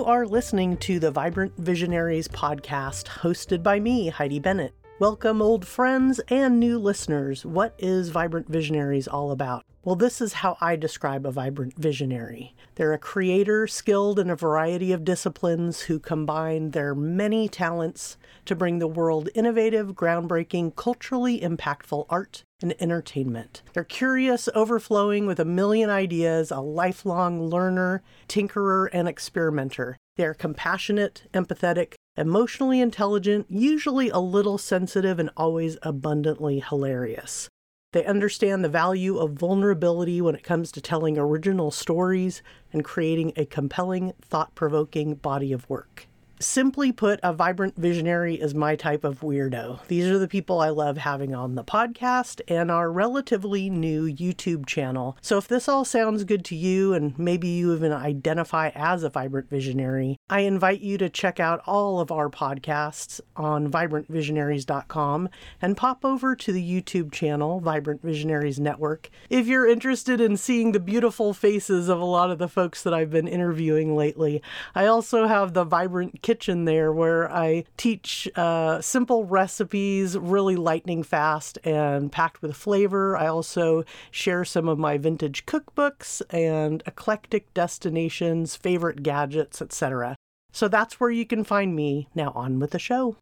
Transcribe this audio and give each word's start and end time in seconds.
You 0.00 0.06
are 0.06 0.24
listening 0.24 0.78
to 0.78 0.98
the 0.98 1.10
Vibrant 1.10 1.52
Visionaries 1.58 2.26
podcast, 2.26 3.04
hosted 3.04 3.62
by 3.62 3.78
me, 3.78 4.08
Heidi 4.08 4.38
Bennett. 4.38 4.72
Welcome, 4.98 5.42
old 5.42 5.66
friends 5.66 6.18
and 6.28 6.58
new 6.58 6.78
listeners. 6.78 7.44
What 7.44 7.74
is 7.78 8.08
Vibrant 8.08 8.48
Visionaries 8.48 9.06
all 9.06 9.30
about? 9.30 9.66
Well, 9.82 9.96
this 9.96 10.20
is 10.20 10.34
how 10.34 10.58
I 10.60 10.76
describe 10.76 11.24
a 11.24 11.32
vibrant 11.32 11.74
visionary. 11.74 12.54
They're 12.74 12.92
a 12.92 12.98
creator 12.98 13.66
skilled 13.66 14.18
in 14.18 14.28
a 14.28 14.36
variety 14.36 14.92
of 14.92 15.06
disciplines 15.06 15.80
who 15.82 15.98
combine 15.98 16.72
their 16.72 16.94
many 16.94 17.48
talents 17.48 18.18
to 18.44 18.54
bring 18.54 18.78
the 18.78 18.86
world 18.86 19.30
innovative, 19.34 19.94
groundbreaking, 19.94 20.76
culturally 20.76 21.40
impactful 21.40 22.04
art 22.10 22.44
and 22.60 22.74
entertainment. 22.78 23.62
They're 23.72 23.84
curious, 23.84 24.50
overflowing 24.54 25.24
with 25.26 25.40
a 25.40 25.46
million 25.46 25.88
ideas, 25.88 26.50
a 26.50 26.60
lifelong 26.60 27.48
learner, 27.48 28.02
tinkerer, 28.28 28.90
and 28.92 29.08
experimenter. 29.08 29.96
They're 30.16 30.34
compassionate, 30.34 31.22
empathetic, 31.32 31.94
emotionally 32.18 32.82
intelligent, 32.82 33.46
usually 33.48 34.10
a 34.10 34.18
little 34.18 34.58
sensitive, 34.58 35.18
and 35.18 35.30
always 35.38 35.78
abundantly 35.82 36.60
hilarious. 36.60 37.48
They 37.92 38.04
understand 38.04 38.64
the 38.64 38.68
value 38.68 39.18
of 39.18 39.32
vulnerability 39.32 40.20
when 40.20 40.36
it 40.36 40.44
comes 40.44 40.70
to 40.72 40.80
telling 40.80 41.18
original 41.18 41.72
stories 41.72 42.40
and 42.72 42.84
creating 42.84 43.32
a 43.34 43.44
compelling, 43.44 44.12
thought 44.22 44.54
provoking 44.54 45.16
body 45.16 45.52
of 45.52 45.68
work. 45.68 46.06
Simply 46.42 46.90
put, 46.90 47.20
a 47.22 47.34
vibrant 47.34 47.76
visionary 47.76 48.36
is 48.36 48.54
my 48.54 48.74
type 48.74 49.04
of 49.04 49.20
weirdo. 49.20 49.86
These 49.88 50.06
are 50.06 50.18
the 50.18 50.26
people 50.26 50.58
I 50.58 50.70
love 50.70 50.96
having 50.96 51.34
on 51.34 51.54
the 51.54 51.62
podcast 51.62 52.40
and 52.48 52.70
our 52.70 52.90
relatively 52.90 53.68
new 53.68 54.06
YouTube 54.10 54.64
channel. 54.64 55.18
So 55.20 55.36
if 55.36 55.46
this 55.46 55.68
all 55.68 55.84
sounds 55.84 56.24
good 56.24 56.42
to 56.46 56.56
you 56.56 56.94
and 56.94 57.18
maybe 57.18 57.46
you 57.46 57.74
even 57.74 57.92
identify 57.92 58.70
as 58.74 59.02
a 59.02 59.10
vibrant 59.10 59.50
visionary, 59.50 60.16
I 60.30 60.40
invite 60.40 60.80
you 60.80 60.96
to 60.96 61.10
check 61.10 61.40
out 61.40 61.60
all 61.66 62.00
of 62.00 62.10
our 62.10 62.30
podcasts 62.30 63.20
on 63.36 63.70
vibrantvisionaries.com 63.70 65.28
and 65.60 65.76
pop 65.76 66.06
over 66.06 66.34
to 66.36 66.52
the 66.52 66.82
YouTube 66.82 67.12
channel, 67.12 67.60
Vibrant 67.60 68.00
Visionaries 68.02 68.58
Network, 68.58 69.10
if 69.28 69.46
you're 69.46 69.68
interested 69.68 70.22
in 70.22 70.38
seeing 70.38 70.72
the 70.72 70.80
beautiful 70.80 71.34
faces 71.34 71.90
of 71.90 72.00
a 72.00 72.04
lot 72.06 72.30
of 72.30 72.38
the 72.38 72.48
folks 72.48 72.82
that 72.82 72.94
I've 72.94 73.10
been 73.10 73.28
interviewing 73.28 73.94
lately. 73.94 74.42
I 74.74 74.86
also 74.86 75.26
have 75.26 75.52
the 75.52 75.64
Vibrant 75.64 76.22
kitchen 76.30 76.64
there 76.64 76.92
where 76.92 77.28
I 77.28 77.64
teach 77.76 78.28
uh, 78.36 78.80
simple 78.80 79.24
recipes, 79.24 80.16
really 80.16 80.54
lightning 80.54 81.02
fast 81.02 81.58
and 81.64 82.12
packed 82.12 82.40
with 82.40 82.54
flavor. 82.54 83.16
I 83.16 83.26
also 83.26 83.82
share 84.12 84.44
some 84.44 84.68
of 84.68 84.78
my 84.78 84.96
vintage 84.96 85.44
cookbooks 85.44 86.22
and 86.30 86.84
eclectic 86.86 87.52
destinations, 87.52 88.54
favorite 88.54 89.02
gadgets, 89.02 89.60
etc. 89.60 90.14
So 90.52 90.68
that's 90.68 91.00
where 91.00 91.10
you 91.10 91.26
can 91.26 91.42
find 91.42 91.74
me. 91.74 92.06
Now 92.14 92.30
on 92.36 92.60
with 92.60 92.70
the 92.70 92.78
show. 92.78 93.16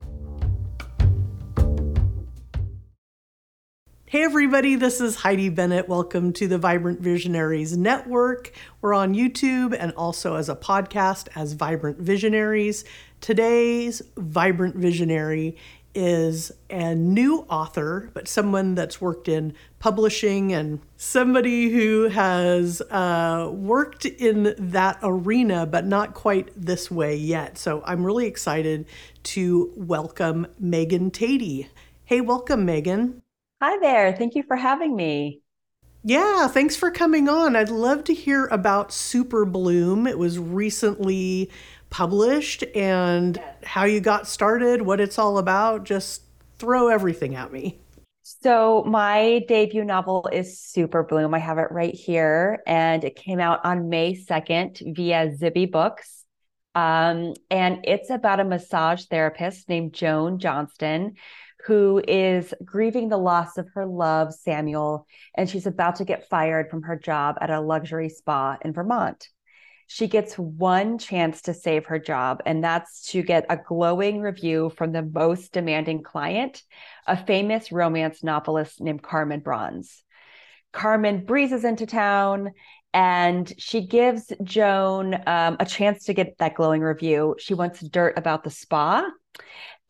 Hey, 4.11 4.25
everybody, 4.25 4.75
this 4.75 5.03
is 5.03 5.17
Heidi 5.17 5.51
Bennett. 5.51 5.87
Welcome 5.87 6.33
to 6.33 6.49
the 6.49 6.57
Vibrant 6.57 6.99
Visionaries 6.99 7.77
Network. 7.77 8.53
We're 8.81 8.95
on 8.95 9.15
YouTube 9.15 9.77
and 9.79 9.93
also 9.99 10.37
as 10.37 10.49
a 10.49 10.57
podcast 10.57 11.29
as 11.37 11.53
Vibrant 11.53 11.99
Visionaries. 11.99 12.87
Today's 13.21 14.01
Vibrant 14.17 14.77
Visionary 14.77 15.59
is 15.95 16.51
a 16.71 16.95
new 16.95 17.41
author, 17.51 18.11
but 18.15 18.29
someone 18.29 18.75
that's 18.75 18.99
worked 18.99 19.29
in 19.29 19.53
publishing 19.79 20.55
and 20.55 20.81
somebody 20.97 21.69
who 21.69 22.09
has 22.09 22.81
uh, 22.91 23.51
worked 23.53 24.07
in 24.07 24.55
that 24.57 24.99
arena, 25.03 25.67
but 25.67 25.85
not 25.85 26.15
quite 26.15 26.49
this 26.57 26.91
way 26.91 27.15
yet. 27.15 27.59
So 27.59 27.83
I'm 27.85 28.07
really 28.07 28.27
excited 28.27 28.87
to 29.25 29.71
welcome 29.77 30.47
Megan 30.59 31.11
Tady. 31.11 31.69
Hey, 32.07 32.23
welcome, 32.23 32.65
Megan. 32.65 33.21
Hi 33.61 33.77
there. 33.79 34.13
Thank 34.13 34.37
you 34.37 34.45
for 34.45 34.55
having 34.55 34.95
me. 34.95 35.43
Yeah, 36.05 36.47
thanks 36.47 36.77
for 36.77 36.93
coming 36.93 37.29
on. 37.29 37.57
I'd 37.57 37.71
love 37.71 38.05
to 38.05 38.15
hear 38.15 38.47
about 38.47 38.93
Super 38.93 39.45
Bloom. 39.45 40.07
It 40.07 40.17
was 40.17 40.39
recently 40.39 41.51
published 41.91 42.63
and 42.77 43.43
how 43.65 43.83
you 43.83 44.01
got 44.01 44.29
started, 44.29 44.83
what 44.83 45.01
it's 45.01 45.19
all 45.19 45.39
about. 45.39 45.83
Just 45.83 46.23
throw 46.61 46.87
everything 46.87 47.35
at 47.35 47.53
me. 47.53 47.81
So, 48.23 48.85
my 48.87 49.45
debut 49.49 49.85
novel 49.85 50.29
is 50.33 50.61
Super 50.61 51.03
Bloom. 51.03 51.35
I 51.35 51.41
have 51.41 51.59
it 51.59 51.73
right 51.73 51.95
here, 51.95 52.63
and 52.65 53.03
it 53.03 53.17
came 53.17 53.41
out 53.41 53.65
on 53.65 53.89
May 53.89 54.15
2nd 54.15 54.95
via 54.95 55.31
Zibby 55.31 55.69
Books. 55.69 56.25
Um, 56.77 57.35
and 57.51 57.81
it's 57.83 58.11
about 58.11 58.39
a 58.39 58.45
massage 58.45 59.07
therapist 59.07 59.69
named 59.69 59.95
Joan 59.95 60.39
Johnston 60.39 61.17
who 61.67 62.03
is 62.07 62.55
grieving 62.65 63.09
the 63.09 63.17
loss 63.17 63.59
of 63.59 63.69
her 63.75 63.87
love, 63.87 64.33
Samuel, 64.35 65.07
and 65.35 65.49
she's 65.49 65.67
about 65.67 65.97
to 65.97 66.05
get 66.05 66.29
fired 66.29 66.71
from 66.71 66.83
her 66.83 66.97
job 66.97 67.37
at 67.41 67.51
a 67.51 67.61
luxury 67.61 68.09
spa 68.09 68.57
in 68.63 68.73
Vermont. 68.73 69.29
She 69.87 70.07
gets 70.07 70.39
one 70.39 70.99
chance 70.99 71.43
to 71.43 71.55
save 71.55 71.87
her 71.87 71.99
job, 71.99 72.43
and 72.45 72.63
that's 72.63 73.11
to 73.13 73.23
get 73.23 73.47
a 73.49 73.57
glowing 73.57 74.21
review 74.21 74.71
from 74.77 74.93
the 74.93 75.03
most 75.03 75.53
demanding 75.53 76.03
client, 76.03 76.63
a 77.07 77.17
famous 77.17 77.73
romance 77.73 78.23
novelist 78.23 78.81
named 78.81 79.03
Carmen 79.03 79.41
Bronze. 79.41 80.05
Carmen 80.73 81.25
breezes 81.25 81.65
into 81.65 81.87
town 81.87 82.53
and 82.93 83.53
she 83.59 83.87
gives 83.87 84.33
Joan 84.43 85.15
um, 85.27 85.57
a 85.61 85.67
chance 85.67 86.05
to 86.05 86.15
get 86.15 86.37
that 86.39 86.55
glowing 86.55 86.83
review. 86.83 87.37
She 87.39 87.55
wants 87.55 87.81
dirt 87.81 88.19
about 88.19 88.45
the 88.45 88.51
spa 88.51 89.09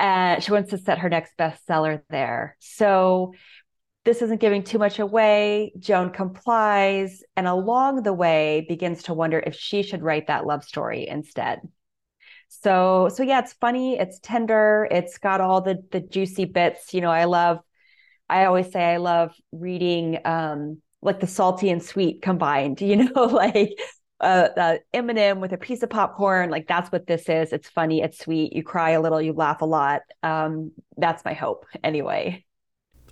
and 0.00 0.42
she 0.42 0.52
wants 0.52 0.70
to 0.70 0.78
set 0.78 0.98
her 0.98 1.08
next 1.08 1.36
bestseller 1.38 2.02
there. 2.10 2.56
So 2.60 3.32
this 4.04 4.22
isn't 4.22 4.40
giving 4.40 4.62
too 4.62 4.78
much 4.78 4.98
away. 4.98 5.72
Joan 5.78 6.10
complies 6.10 7.22
and 7.36 7.46
along 7.46 8.04
the 8.04 8.12
way 8.12 8.64
begins 8.68 9.02
to 9.04 9.14
wonder 9.14 9.38
if 9.38 9.54
she 9.54 9.82
should 9.82 10.02
write 10.02 10.28
that 10.28 10.46
love 10.46 10.64
story 10.64 11.06
instead. 11.06 11.60
So 12.48 13.10
so 13.14 13.22
yeah, 13.22 13.40
it's 13.40 13.52
funny, 13.54 13.98
it's 13.98 14.18
tender, 14.20 14.88
it's 14.90 15.18
got 15.18 15.40
all 15.40 15.60
the 15.60 15.82
the 15.90 16.00
juicy 16.00 16.46
bits. 16.46 16.94
You 16.94 17.02
know, 17.02 17.10
I 17.10 17.24
love 17.24 17.58
I 18.28 18.46
always 18.46 18.72
say 18.72 18.82
I 18.82 18.96
love 18.98 19.34
reading 19.52 20.18
um 20.24 20.80
like 21.02 21.20
the 21.20 21.26
salty 21.26 21.70
and 21.70 21.82
sweet 21.82 22.22
combined, 22.22 22.80
you 22.82 22.96
know, 22.96 23.24
like 23.24 23.78
uh, 24.20 24.48
uh, 24.56 24.78
M&M 24.92 25.40
with 25.40 25.52
a 25.52 25.58
piece 25.58 25.82
of 25.82 25.90
popcorn. 25.90 26.50
Like 26.50 26.66
that's 26.66 26.90
what 26.90 27.06
this 27.06 27.28
is. 27.28 27.52
It's 27.52 27.68
funny. 27.68 28.02
It's 28.02 28.18
sweet. 28.18 28.52
You 28.52 28.62
cry 28.62 28.90
a 28.90 29.00
little. 29.00 29.20
You 29.20 29.32
laugh 29.32 29.62
a 29.62 29.66
lot. 29.66 30.02
Um, 30.22 30.72
that's 30.96 31.24
my 31.24 31.34
hope, 31.34 31.66
anyway. 31.84 32.44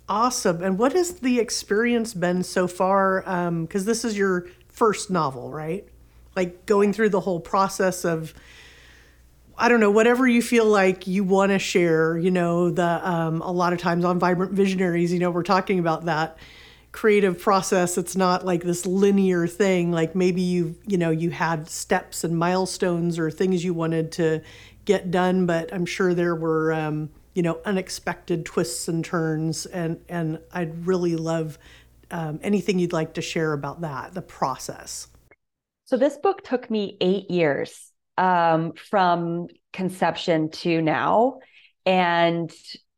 Awesome. 0.09 0.63
And 0.63 0.79
what 0.79 0.93
has 0.93 1.19
the 1.19 1.39
experience 1.39 2.13
been 2.13 2.43
so 2.43 2.67
far? 2.67 3.21
Because 3.21 3.81
um, 3.81 3.85
this 3.85 4.05
is 4.05 4.17
your 4.17 4.47
first 4.67 5.09
novel, 5.09 5.51
right? 5.51 5.85
Like 6.35 6.65
going 6.65 6.93
through 6.93 7.09
the 7.09 7.19
whole 7.19 7.39
process 7.39 8.05
of, 8.05 8.33
I 9.57 9.69
don't 9.69 9.79
know, 9.79 9.91
whatever 9.91 10.27
you 10.27 10.41
feel 10.41 10.65
like 10.65 11.07
you 11.07 11.23
want 11.23 11.51
to 11.51 11.59
share. 11.59 12.17
You 12.17 12.31
know, 12.31 12.69
the 12.69 13.09
um, 13.09 13.41
a 13.41 13.51
lot 13.51 13.73
of 13.73 13.79
times 13.79 14.05
on 14.05 14.19
Vibrant 14.19 14.53
Visionaries, 14.53 15.11
you 15.11 15.19
know, 15.19 15.31
we're 15.31 15.43
talking 15.43 15.79
about 15.79 16.05
that 16.05 16.37
creative 16.91 17.39
process. 17.39 17.97
It's 17.97 18.15
not 18.15 18.45
like 18.45 18.63
this 18.63 18.85
linear 18.85 19.47
thing 19.47 19.91
like 19.91 20.15
maybe 20.15 20.41
you 20.41 20.75
you 20.87 20.97
know 20.97 21.11
you 21.11 21.29
had 21.29 21.69
steps 21.69 22.23
and 22.23 22.37
milestones 22.37 23.19
or 23.19 23.29
things 23.29 23.63
you 23.63 23.73
wanted 23.73 24.11
to 24.13 24.41
get 24.85 25.11
done 25.11 25.45
but 25.45 25.71
i'm 25.73 25.85
sure 25.85 26.13
there 26.13 26.33
were 26.33 26.71
um, 26.71 27.09
you 27.33 27.43
know 27.43 27.59
unexpected 27.65 28.45
twists 28.45 28.87
and 28.87 29.03
turns 29.03 29.65
and 29.65 29.99
and 30.07 30.39
i'd 30.53 30.87
really 30.87 31.17
love 31.17 31.59
um, 32.11 32.39
anything 32.41 32.79
you'd 32.79 32.93
like 32.93 33.15
to 33.15 33.21
share 33.21 33.53
about 33.53 33.81
that 33.81 34.13
the 34.13 34.21
process. 34.21 35.07
So 35.85 35.97
this 35.97 36.17
book 36.17 36.43
took 36.43 36.69
me 36.69 36.97
eight 36.99 37.29
years 37.31 37.91
um, 38.17 38.73
from 38.73 39.47
conception 39.73 40.49
to 40.49 40.81
now 40.81 41.39
and 41.85 42.51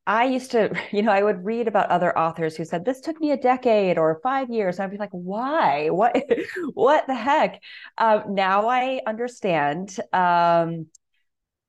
I 0.10 0.26
used 0.26 0.50
to, 0.52 0.76
you 0.92 1.04
know, 1.04 1.12
I 1.12 1.22
would 1.22 1.46
read 1.46 1.68
about 1.68 1.90
other 1.92 2.18
authors 2.18 2.58
who 2.58 2.66
said 2.66 2.84
this 2.84 3.00
took 3.00 3.22
me 3.22 3.32
a 3.32 3.38
decade 3.38 3.98
or 3.98 4.20
five 4.24 4.50
years, 4.50 4.78
and 4.78 4.86
I'd 4.86 4.92
be 4.92 4.98
like, 4.98 5.12
why? 5.12 5.90
What? 5.90 6.18
what 6.74 7.06
the 7.08 7.16
heck? 7.16 7.62
Uh, 7.98 8.24
now 8.28 8.68
I 8.68 9.02
understand. 9.06 9.96
Um, 10.12 10.88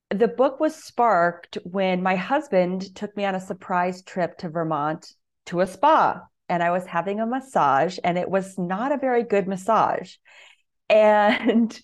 the 0.08 0.26
book 0.26 0.58
was 0.58 0.74
sparked 0.74 1.58
when 1.64 2.02
my 2.02 2.16
husband 2.16 2.94
took 2.96 3.14
me 3.16 3.26
on 3.26 3.34
a 3.34 3.40
surprise 3.40 4.02
trip 4.02 4.38
to 4.38 4.48
Vermont 4.48 5.12
to 5.46 5.60
a 5.60 5.66
spa, 5.66 6.22
and 6.48 6.62
I 6.62 6.70
was 6.70 6.86
having 6.86 7.20
a 7.20 7.26
massage, 7.26 7.98
and 8.02 8.16
it 8.16 8.28
was 8.28 8.58
not 8.58 8.90
a 8.90 8.96
very 8.96 9.22
good 9.22 9.46
massage, 9.46 10.14
and 10.88 11.78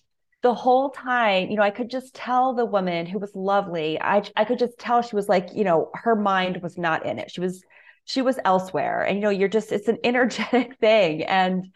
the 0.47 0.55
whole 0.55 0.91
time, 0.91 1.51
you 1.51 1.57
know, 1.57 1.63
I 1.65 1.73
could 1.73 1.91
just 1.91 2.15
tell 2.15 2.55
the 2.55 2.65
woman 2.65 3.05
who 3.05 3.19
was 3.19 3.35
lovely. 3.35 4.01
I 4.01 4.23
I 4.37 4.45
could 4.45 4.61
just 4.61 4.79
tell 4.79 5.03
she 5.03 5.17
was 5.17 5.29
like, 5.29 5.49
you 5.53 5.65
know, 5.65 5.91
her 5.95 6.15
mind 6.15 6.63
was 6.63 6.79
not 6.79 7.05
in 7.05 7.19
it. 7.19 7.33
She 7.33 7.41
was 7.41 7.65
she 8.05 8.23
was 8.23 8.39
elsewhere. 8.45 9.03
And 9.03 9.17
you 9.17 9.23
know, 9.23 9.31
you're 9.31 9.49
just 9.49 9.73
it's 9.73 9.89
an 9.89 9.99
energetic 10.05 10.79
thing 10.79 11.25
and 11.25 11.67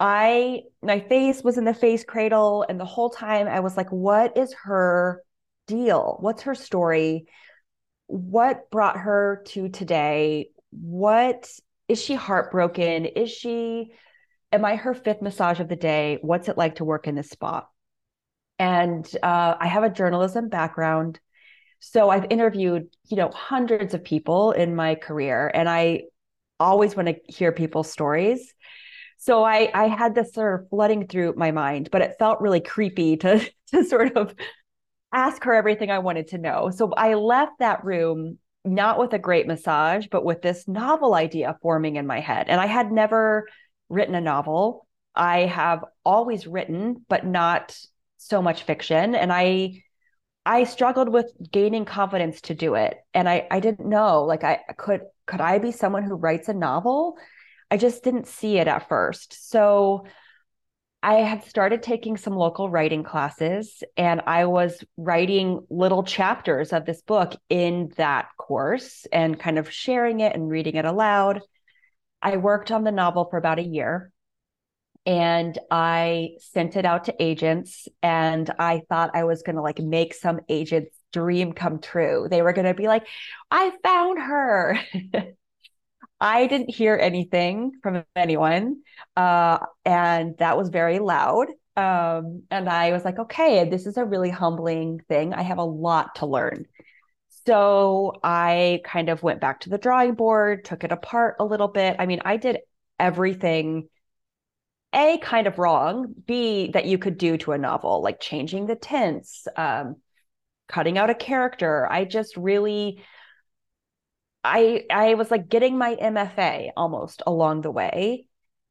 I 0.00 0.62
my 0.82 1.00
face 1.00 1.42
was 1.42 1.58
in 1.58 1.66
the 1.66 1.74
face 1.74 2.02
cradle 2.02 2.64
and 2.66 2.80
the 2.80 2.86
whole 2.86 3.10
time 3.10 3.46
I 3.46 3.60
was 3.60 3.76
like 3.76 3.92
what 3.92 4.38
is 4.38 4.54
her 4.64 5.22
deal? 5.66 6.16
What's 6.20 6.44
her 6.44 6.54
story? 6.54 7.26
What 8.06 8.70
brought 8.70 8.96
her 8.96 9.42
to 9.48 9.68
today? 9.68 10.48
What 10.70 11.50
is 11.88 12.02
she 12.02 12.14
heartbroken? 12.14 13.04
Is 13.04 13.30
she 13.30 13.92
am 14.50 14.64
I 14.64 14.76
her 14.76 14.94
fifth 14.94 15.20
massage 15.20 15.60
of 15.60 15.68
the 15.68 15.76
day? 15.76 16.18
What's 16.22 16.48
it 16.48 16.56
like 16.56 16.76
to 16.76 16.86
work 16.86 17.06
in 17.06 17.14
this 17.14 17.28
spot? 17.28 17.68
And 18.58 19.08
uh, 19.22 19.54
I 19.58 19.66
have 19.66 19.84
a 19.84 19.90
journalism 19.90 20.48
background. 20.48 21.20
So 21.80 22.10
I've 22.10 22.26
interviewed, 22.30 22.88
you 23.06 23.16
know, 23.16 23.30
hundreds 23.30 23.94
of 23.94 24.02
people 24.02 24.52
in 24.52 24.74
my 24.74 24.96
career, 24.96 25.50
and 25.52 25.68
I 25.68 26.02
always 26.58 26.96
want 26.96 27.08
to 27.08 27.16
hear 27.32 27.52
people's 27.52 27.90
stories. 27.90 28.52
So 29.18 29.44
I 29.44 29.70
I 29.72 29.86
had 29.86 30.14
this 30.14 30.32
sort 30.32 30.60
of 30.60 30.68
flooding 30.70 31.06
through 31.06 31.34
my 31.36 31.52
mind, 31.52 31.90
but 31.92 32.02
it 32.02 32.16
felt 32.18 32.40
really 32.40 32.60
creepy 32.60 33.16
to 33.18 33.48
to 33.68 33.84
sort 33.84 34.16
of 34.16 34.34
ask 35.12 35.42
her 35.44 35.54
everything 35.54 35.90
I 35.90 36.00
wanted 36.00 36.28
to 36.28 36.38
know. 36.38 36.70
So 36.70 36.92
I 36.96 37.14
left 37.14 37.60
that 37.60 37.84
room 37.84 38.38
not 38.64 38.98
with 38.98 39.12
a 39.12 39.18
great 39.18 39.46
massage, 39.46 40.06
but 40.10 40.24
with 40.24 40.42
this 40.42 40.68
novel 40.68 41.14
idea 41.14 41.56
forming 41.62 41.96
in 41.96 42.06
my 42.06 42.20
head. 42.20 42.46
And 42.48 42.60
I 42.60 42.66
had 42.66 42.92
never 42.92 43.48
written 43.88 44.14
a 44.14 44.20
novel. 44.20 44.86
I 45.14 45.40
have 45.46 45.84
always 46.04 46.46
written, 46.46 47.04
but 47.08 47.24
not 47.24 47.78
so 48.18 48.42
much 48.42 48.64
fiction. 48.64 49.14
And 49.14 49.32
I 49.32 49.82
I 50.46 50.64
struggled 50.64 51.10
with 51.10 51.32
gaining 51.52 51.84
confidence 51.84 52.40
to 52.42 52.54
do 52.54 52.74
it. 52.74 52.96
And 53.14 53.28
I 53.28 53.46
I 53.50 53.60
didn't 53.60 53.88
know 53.88 54.24
like 54.24 54.44
I 54.44 54.60
could 54.76 55.02
could 55.26 55.40
I 55.40 55.58
be 55.58 55.72
someone 55.72 56.04
who 56.04 56.14
writes 56.14 56.48
a 56.48 56.54
novel? 56.54 57.18
I 57.70 57.76
just 57.76 58.02
didn't 58.02 58.26
see 58.26 58.58
it 58.58 58.68
at 58.68 58.88
first. 58.88 59.50
So 59.50 60.06
I 61.02 61.16
had 61.16 61.44
started 61.44 61.82
taking 61.82 62.16
some 62.16 62.34
local 62.34 62.68
writing 62.68 63.04
classes 63.04 63.84
and 63.96 64.20
I 64.26 64.46
was 64.46 64.82
writing 64.96 65.64
little 65.70 66.02
chapters 66.02 66.72
of 66.72 66.86
this 66.86 67.02
book 67.02 67.34
in 67.48 67.92
that 67.96 68.28
course 68.36 69.06
and 69.12 69.38
kind 69.38 69.58
of 69.58 69.70
sharing 69.70 70.20
it 70.20 70.34
and 70.34 70.50
reading 70.50 70.74
it 70.74 70.84
aloud. 70.84 71.40
I 72.20 72.36
worked 72.38 72.72
on 72.72 72.82
the 72.82 72.90
novel 72.90 73.28
for 73.30 73.36
about 73.36 73.60
a 73.60 73.62
year 73.62 74.10
and 75.08 75.58
I 75.70 76.32
sent 76.38 76.76
it 76.76 76.84
out 76.84 77.04
to 77.04 77.14
agents 77.18 77.88
and 78.02 78.50
I 78.58 78.82
thought 78.90 79.12
I 79.14 79.24
was 79.24 79.40
going 79.40 79.56
to 79.56 79.62
like 79.62 79.78
make 79.78 80.12
some 80.12 80.40
agent's 80.50 80.94
dream 81.14 81.54
come 81.54 81.80
true. 81.80 82.28
They 82.30 82.42
were 82.42 82.52
going 82.52 82.66
to 82.66 82.74
be 82.74 82.88
like, 82.88 83.06
I 83.50 83.72
found 83.82 84.18
her. 84.18 84.78
I 86.20 86.46
didn't 86.46 86.74
hear 86.74 86.94
anything 86.94 87.72
from 87.82 88.04
anyone. 88.14 88.82
Uh, 89.16 89.60
and 89.86 90.36
that 90.40 90.58
was 90.58 90.68
very 90.68 90.98
loud. 90.98 91.46
Um, 91.74 92.42
and 92.50 92.68
I 92.68 92.92
was 92.92 93.02
like, 93.02 93.18
okay, 93.18 93.66
this 93.66 93.86
is 93.86 93.96
a 93.96 94.04
really 94.04 94.28
humbling 94.30 95.00
thing. 95.08 95.32
I 95.32 95.40
have 95.40 95.58
a 95.58 95.64
lot 95.64 96.16
to 96.16 96.26
learn. 96.26 96.66
So 97.46 98.12
I 98.22 98.82
kind 98.84 99.08
of 99.08 99.22
went 99.22 99.40
back 99.40 99.60
to 99.60 99.70
the 99.70 99.78
drawing 99.78 100.16
board, 100.16 100.66
took 100.66 100.84
it 100.84 100.92
apart 100.92 101.36
a 101.40 101.46
little 101.46 101.68
bit. 101.68 101.96
I 101.98 102.04
mean, 102.04 102.20
I 102.26 102.36
did 102.36 102.58
everything 103.00 103.88
a 104.94 105.18
kind 105.18 105.46
of 105.46 105.58
wrong 105.58 106.14
b 106.26 106.70
that 106.72 106.86
you 106.86 106.98
could 106.98 107.18
do 107.18 107.36
to 107.36 107.52
a 107.52 107.58
novel 107.58 108.02
like 108.02 108.20
changing 108.20 108.66
the 108.66 108.76
tints 108.76 109.46
um, 109.56 109.96
cutting 110.68 110.98
out 110.98 111.10
a 111.10 111.14
character 111.14 111.86
i 111.90 112.04
just 112.04 112.36
really 112.36 113.02
I 114.44 114.84
I 114.90 115.14
was 115.14 115.30
like 115.30 115.48
getting 115.48 115.76
my 115.76 115.96
MFA 115.96 116.70
almost 116.76 117.22
along 117.26 117.62
the 117.62 117.70
way. 117.70 118.26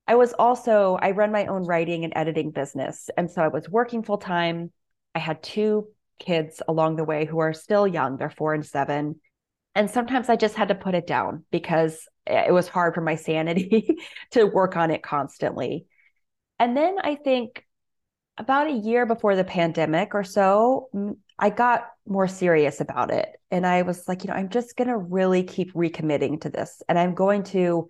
I 0.08 0.16
was 0.16 0.34
also 0.34 0.98
I 1.02 1.12
run 1.12 1.32
my 1.32 1.46
own 1.48 1.64
writing 1.64 2.04
and 2.04 2.14
editing 2.16 2.52
business 2.52 3.10
and 3.18 3.30
so 3.30 3.42
I 3.42 3.50
was 3.50 3.70
working 3.70 4.04
full 4.04 4.18
time. 4.18 4.72
I 5.14 5.20
had 5.20 5.44
two 5.44 5.88
kids 6.20 6.62
along 6.68 6.96
the 6.96 7.04
way 7.04 7.26
who 7.26 7.40
are 7.40 7.54
still 7.54 7.88
young, 7.88 8.18
they're 8.18 8.30
4 8.30 8.54
and 8.56 8.66
7. 8.66 9.20
And 9.76 9.92
sometimes 9.92 10.30
I 10.30 10.36
just 10.36 10.56
had 10.56 10.70
to 10.70 10.76
put 10.76 10.96
it 10.96 11.06
down 11.06 11.46
because 11.52 12.08
it 12.26 12.52
was 12.52 12.68
hard 12.68 12.96
for 12.96 13.02
my 13.02 13.16
sanity 13.16 13.98
to 14.32 14.46
work 14.46 14.76
on 14.76 14.90
it 14.92 15.04
constantly. 15.04 15.86
And 16.60 16.76
then 16.76 16.98
I 17.02 17.16
think 17.16 17.64
about 18.38 18.68
a 18.68 18.74
year 18.74 19.06
before 19.06 19.36
the 19.36 19.44
pandemic 19.44 20.14
or 20.14 20.24
so, 20.24 20.90
I 21.40 21.50
got 21.50 21.88
more 22.08 22.28
serious 22.28 22.82
about 22.82 23.12
it. 23.12 23.30
And 23.52 23.66
I 23.66 23.82
was 23.84 24.08
like, 24.08 24.24
you 24.24 24.30
know, 24.30 24.36
I'm 24.36 24.50
just 24.50 24.76
going 24.76 24.88
to 24.88 24.98
really 24.98 25.44
keep 25.44 25.74
recommitting 25.74 26.42
to 26.42 26.50
this. 26.50 26.82
And 26.88 26.98
I'm 26.98 27.16
going 27.16 27.44
to 27.46 27.88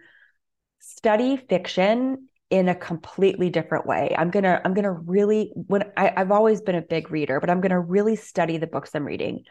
study 0.80 1.38
fiction 1.38 2.28
in 2.50 2.70
a 2.70 2.76
completely 2.76 3.50
different 3.50 3.86
way. 3.86 4.16
I'm 4.18 4.32
going 4.32 4.44
to, 4.44 4.62
I'm 4.64 4.74
going 4.74 4.84
to 4.84 4.92
really, 4.92 5.52
when 5.54 5.84
I, 5.98 6.14
I've 6.16 6.32
always 6.32 6.62
been 6.62 6.76
a 6.76 6.82
big 6.82 7.12
reader, 7.12 7.40
but 7.42 7.50
I'm 7.50 7.60
going 7.60 7.72
to 7.72 7.80
really 7.80 8.16
study 8.16 8.58
the 8.58 8.68
books 8.68 8.92
I'm 8.94 9.06
reading. 9.06 9.44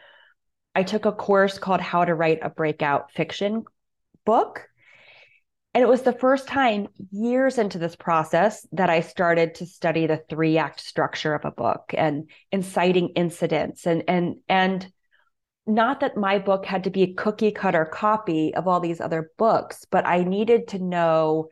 I 0.73 0.83
took 0.83 1.05
a 1.05 1.11
course 1.11 1.59
called 1.59 1.81
How 1.81 2.05
to 2.05 2.15
Write 2.15 2.39
a 2.41 2.49
Breakout 2.49 3.11
Fiction 3.11 3.65
Book. 4.25 4.67
And 5.77 5.83
it 5.83 5.89
was 5.89 6.01
the 6.01 6.11
first 6.11 6.47
time 6.47 6.87
years 7.11 7.59
into 7.59 7.77
this 7.77 7.95
process 7.95 8.65
that 8.71 8.89
I 8.89 9.01
started 9.01 9.53
to 9.53 9.67
study 9.67 10.07
the 10.07 10.23
three 10.27 10.57
act 10.57 10.79
structure 10.79 11.35
of 11.35 11.45
a 11.45 11.51
book 11.51 11.93
and 11.95 12.31
inciting 12.51 13.09
incidents 13.09 13.85
and 13.85 14.03
and 14.07 14.37
and 14.49 14.91
not 15.67 15.99
that 15.99 16.17
my 16.17 16.39
book 16.39 16.65
had 16.65 16.85
to 16.85 16.89
be 16.89 17.03
a 17.03 17.13
cookie 17.13 17.51
cutter 17.51 17.85
copy 17.85 18.55
of 18.55 18.67
all 18.67 18.79
these 18.79 18.99
other 18.99 19.29
books, 19.37 19.85
but 19.91 20.07
I 20.07 20.23
needed 20.23 20.69
to 20.69 20.79
know 20.79 21.49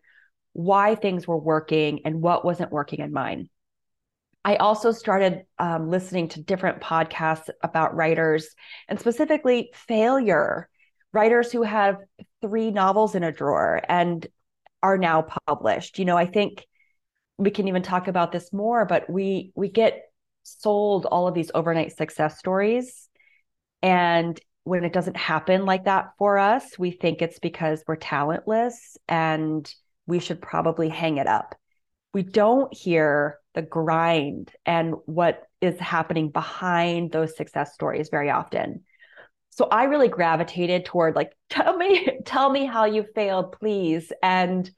why 0.54 0.96
things 0.96 1.28
were 1.28 1.38
working 1.38 2.00
and 2.04 2.20
what 2.20 2.44
wasn't 2.44 2.72
working 2.72 3.02
in 3.02 3.14
mine. 3.14 3.50
I 4.44 4.56
also 4.56 4.92
started 4.92 5.44
um, 5.60 5.92
listening 5.92 6.30
to 6.30 6.42
different 6.42 6.82
podcasts 6.82 7.52
about 7.62 7.96
writers 7.96 8.48
and 8.88 9.00
specifically 9.00 9.70
failure 9.76 10.68
writers 11.16 11.52
who 11.52 11.64
have 11.64 11.98
three 12.42 12.72
novels 12.72 13.16
in 13.16 13.24
a 13.24 13.32
drawer 13.32 13.82
and 13.90 14.28
are 14.84 14.98
now 14.98 15.26
published. 15.48 15.98
You 15.98 16.06
know, 16.06 16.18
I 16.18 16.26
think 16.26 16.66
we 17.38 17.50
can 17.50 17.68
even 17.68 17.82
talk 17.82 18.08
about 18.08 18.32
this 18.32 18.54
more, 18.54 18.86
but 18.86 19.10
we 19.10 19.52
we 19.56 19.70
get 19.70 20.04
sold 20.44 21.08
all 21.08 21.28
of 21.28 21.34
these 21.34 21.50
overnight 21.56 21.98
success 21.98 22.38
stories 22.38 23.10
and 23.82 24.40
when 24.66 24.84
it 24.84 24.94
doesn't 24.94 25.16
happen 25.16 25.66
like 25.66 25.86
that 25.86 26.14
for 26.18 26.40
us, 26.40 26.78
we 26.80 26.90
think 26.90 27.22
it's 27.22 27.38
because 27.38 27.84
we're 27.88 27.96
talentless 27.96 28.98
and 29.08 29.72
we 30.08 30.20
should 30.20 30.42
probably 30.42 30.90
hang 30.90 31.18
it 31.18 31.28
up. 31.28 31.56
We 32.12 32.24
don't 32.24 32.74
hear 32.74 33.38
the 33.54 33.62
grind 33.62 34.52
and 34.66 34.96
what 35.06 35.44
is 35.62 35.80
happening 35.80 36.30
behind 36.32 37.12
those 37.12 37.38
success 37.38 37.76
stories 37.76 38.10
very 38.10 38.32
often 38.32 38.84
so 39.56 39.68
i 39.72 39.86
really 39.86 40.08
gravitated 40.08 40.86
toward 40.86 41.16
like 41.16 41.32
tell 41.50 41.76
me 41.76 42.20
tell 42.26 42.50
me 42.50 42.66
how 42.66 42.86
you 42.86 43.06
failed 43.16 43.54
please. 43.54 44.12
And 44.22 44.70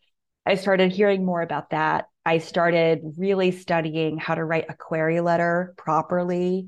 i 0.46 0.56
started 0.56 0.92
hearing 0.92 1.26
more 1.26 1.42
about 1.42 1.72
that. 1.72 2.06
I 2.26 2.40
started 2.40 3.00
really 3.18 3.52
studying 3.52 4.18
how 4.18 4.36
to 4.36 4.44
write 4.44 4.66
a 4.70 4.74
query 4.74 5.22
letter 5.22 5.74
properly. 5.78 6.68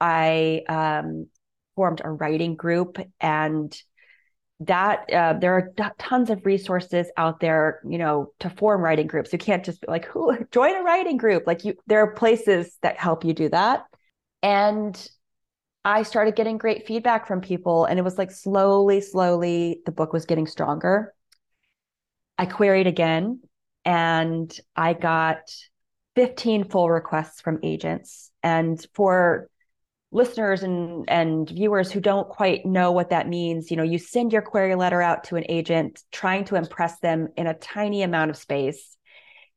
I 0.00 0.62
um, 0.68 1.28
formed 1.76 2.00
a 2.02 2.10
writing 2.10 2.56
group 2.56 2.98
and 3.20 3.72
that 4.60 5.10
uh, 5.12 5.34
there 5.40 5.54
are 5.54 5.70
d- 5.76 5.84
tons 5.98 6.28
of 6.28 6.44
resources 6.44 7.06
out 7.16 7.40
there 7.40 7.80
you 7.88 7.98
know 7.98 8.32
to 8.40 8.50
form 8.50 8.82
writing 8.82 9.06
groups. 9.06 9.32
You 9.32 9.38
can't 9.38 9.64
just 9.64 9.80
be 9.80 9.86
like 9.88 10.06
who 10.06 10.44
join 10.50 10.74
a 10.74 10.82
writing 10.82 11.16
group. 11.16 11.46
Like 11.46 11.64
you 11.64 11.74
there 11.86 12.00
are 12.00 12.12
places 12.14 12.76
that 12.82 12.98
help 12.98 13.24
you 13.24 13.32
do 13.32 13.48
that. 13.48 13.84
And 14.42 15.10
I 15.84 16.02
started 16.02 16.36
getting 16.36 16.58
great 16.58 16.86
feedback 16.86 17.26
from 17.26 17.40
people, 17.40 17.86
and 17.86 17.98
it 17.98 18.02
was 18.02 18.18
like 18.18 18.30
slowly, 18.30 19.00
slowly, 19.00 19.80
the 19.86 19.92
book 19.92 20.12
was 20.12 20.26
getting 20.26 20.46
stronger. 20.46 21.14
I 22.36 22.46
queried 22.46 22.86
again, 22.86 23.40
and 23.84 24.54
I 24.76 24.92
got 24.92 25.40
15 26.16 26.64
full 26.64 26.90
requests 26.90 27.40
from 27.40 27.60
agents. 27.62 28.30
And 28.42 28.84
for 28.94 29.48
listeners 30.12 30.62
and 30.62 31.08
and 31.08 31.48
viewers 31.48 31.90
who 31.92 32.00
don't 32.00 32.28
quite 32.28 32.66
know 32.66 32.92
what 32.92 33.10
that 33.10 33.28
means, 33.28 33.70
you 33.70 33.76
know, 33.76 33.82
you 33.82 33.98
send 33.98 34.32
your 34.32 34.42
query 34.42 34.74
letter 34.74 35.00
out 35.00 35.24
to 35.24 35.36
an 35.36 35.44
agent 35.48 36.02
trying 36.12 36.44
to 36.46 36.56
impress 36.56 36.98
them 37.00 37.28
in 37.36 37.46
a 37.46 37.54
tiny 37.54 38.02
amount 38.02 38.30
of 38.30 38.36
space. 38.36 38.96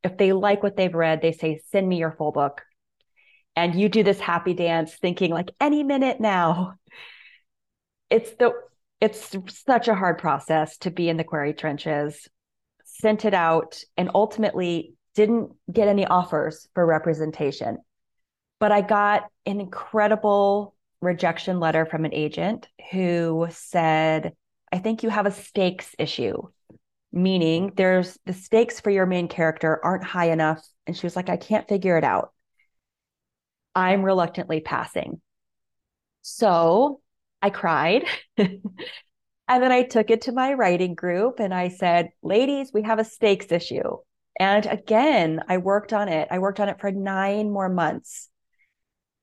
If 0.04 0.18
they 0.18 0.32
like 0.32 0.64
what 0.64 0.78
they've 0.78 0.94
read, 0.94 1.22
they 1.22 1.32
say, 1.34 1.60
"Send 1.72 1.88
me 1.88 1.98
your 1.98 2.12
full 2.12 2.32
book." 2.32 2.64
And 3.56 3.80
you 3.80 3.90
do 3.90 4.04
this 4.04 4.20
happy 4.20 4.54
dance 4.54 4.94
thinking 4.96 5.32
like 5.32 5.52
any 5.60 5.84
minute 5.84 6.20
now 6.20 6.76
it's 8.10 8.32
the 8.34 8.52
it's 9.02 9.36
such 9.48 9.88
a 9.88 9.96
hard 9.96 10.18
process 10.18 10.78
to 10.78 10.92
be 10.92 11.10
in 11.10 11.18
the 11.18 11.24
query 11.24 11.54
trenches 11.54 12.28
sent 12.86 13.26
it 13.26 13.34
out 13.34 13.82
and 13.98 14.12
ultimately 14.14 14.94
didn't 15.16 15.52
get 15.72 15.88
any 15.88 16.06
offers 16.06 16.68
for 16.74 16.86
representation 16.86 17.78
but 18.60 18.72
i 18.72 18.82
got 18.82 19.26
an 19.46 19.60
incredible 19.60 20.76
rejection 21.02 21.60
letter 21.60 21.86
from 21.86 22.06
an 22.06 22.14
agent 22.14 22.68
who 22.92 23.48
said 23.50 24.34
i 24.72 24.78
think 24.78 25.04
you 25.04 25.10
have 25.10 25.26
a 25.26 25.32
stakes 25.32 25.96
issue 26.00 26.42
meaning 27.14 27.72
there's 27.78 28.18
the 28.26 28.34
stakes 28.34 28.80
for 28.80 28.90
your 28.90 29.06
main 29.06 29.28
character 29.28 29.80
aren't 29.86 30.04
high 30.04 30.32
enough. 30.32 30.68
And 30.88 30.98
she 30.98 31.06
was 31.06 31.16
like, 31.16 31.30
I 31.30 31.38
can't 31.38 31.68
figure 31.70 31.96
it 31.98 32.04
out. 32.04 32.34
I'm 33.76 34.04
reluctantly 34.04 34.62
passing. 34.62 35.22
So 36.22 37.02
I 37.42 37.50
cried. 37.50 38.06
and 38.38 38.62
then 39.48 39.72
I 39.72 39.84
took 39.84 40.10
it 40.10 40.22
to 40.24 40.32
my 40.32 40.54
writing 40.54 40.96
group 40.96 41.40
and 41.40 41.54
I 41.54 41.70
said, 41.70 42.10
ladies, 42.22 42.72
we 42.74 42.84
have 42.84 43.00
a 43.00 43.06
stakes 43.06 43.52
issue. 43.52 43.98
And 44.40 44.66
again, 44.66 45.42
I 45.48 45.58
worked 45.58 45.94
on 45.94 46.10
it. 46.10 46.28
I 46.32 46.40
worked 46.40 46.60
on 46.60 46.70
it 46.70 46.80
for 46.80 46.92
nine 46.92 47.52
more 47.52 47.70
months. 47.70 48.30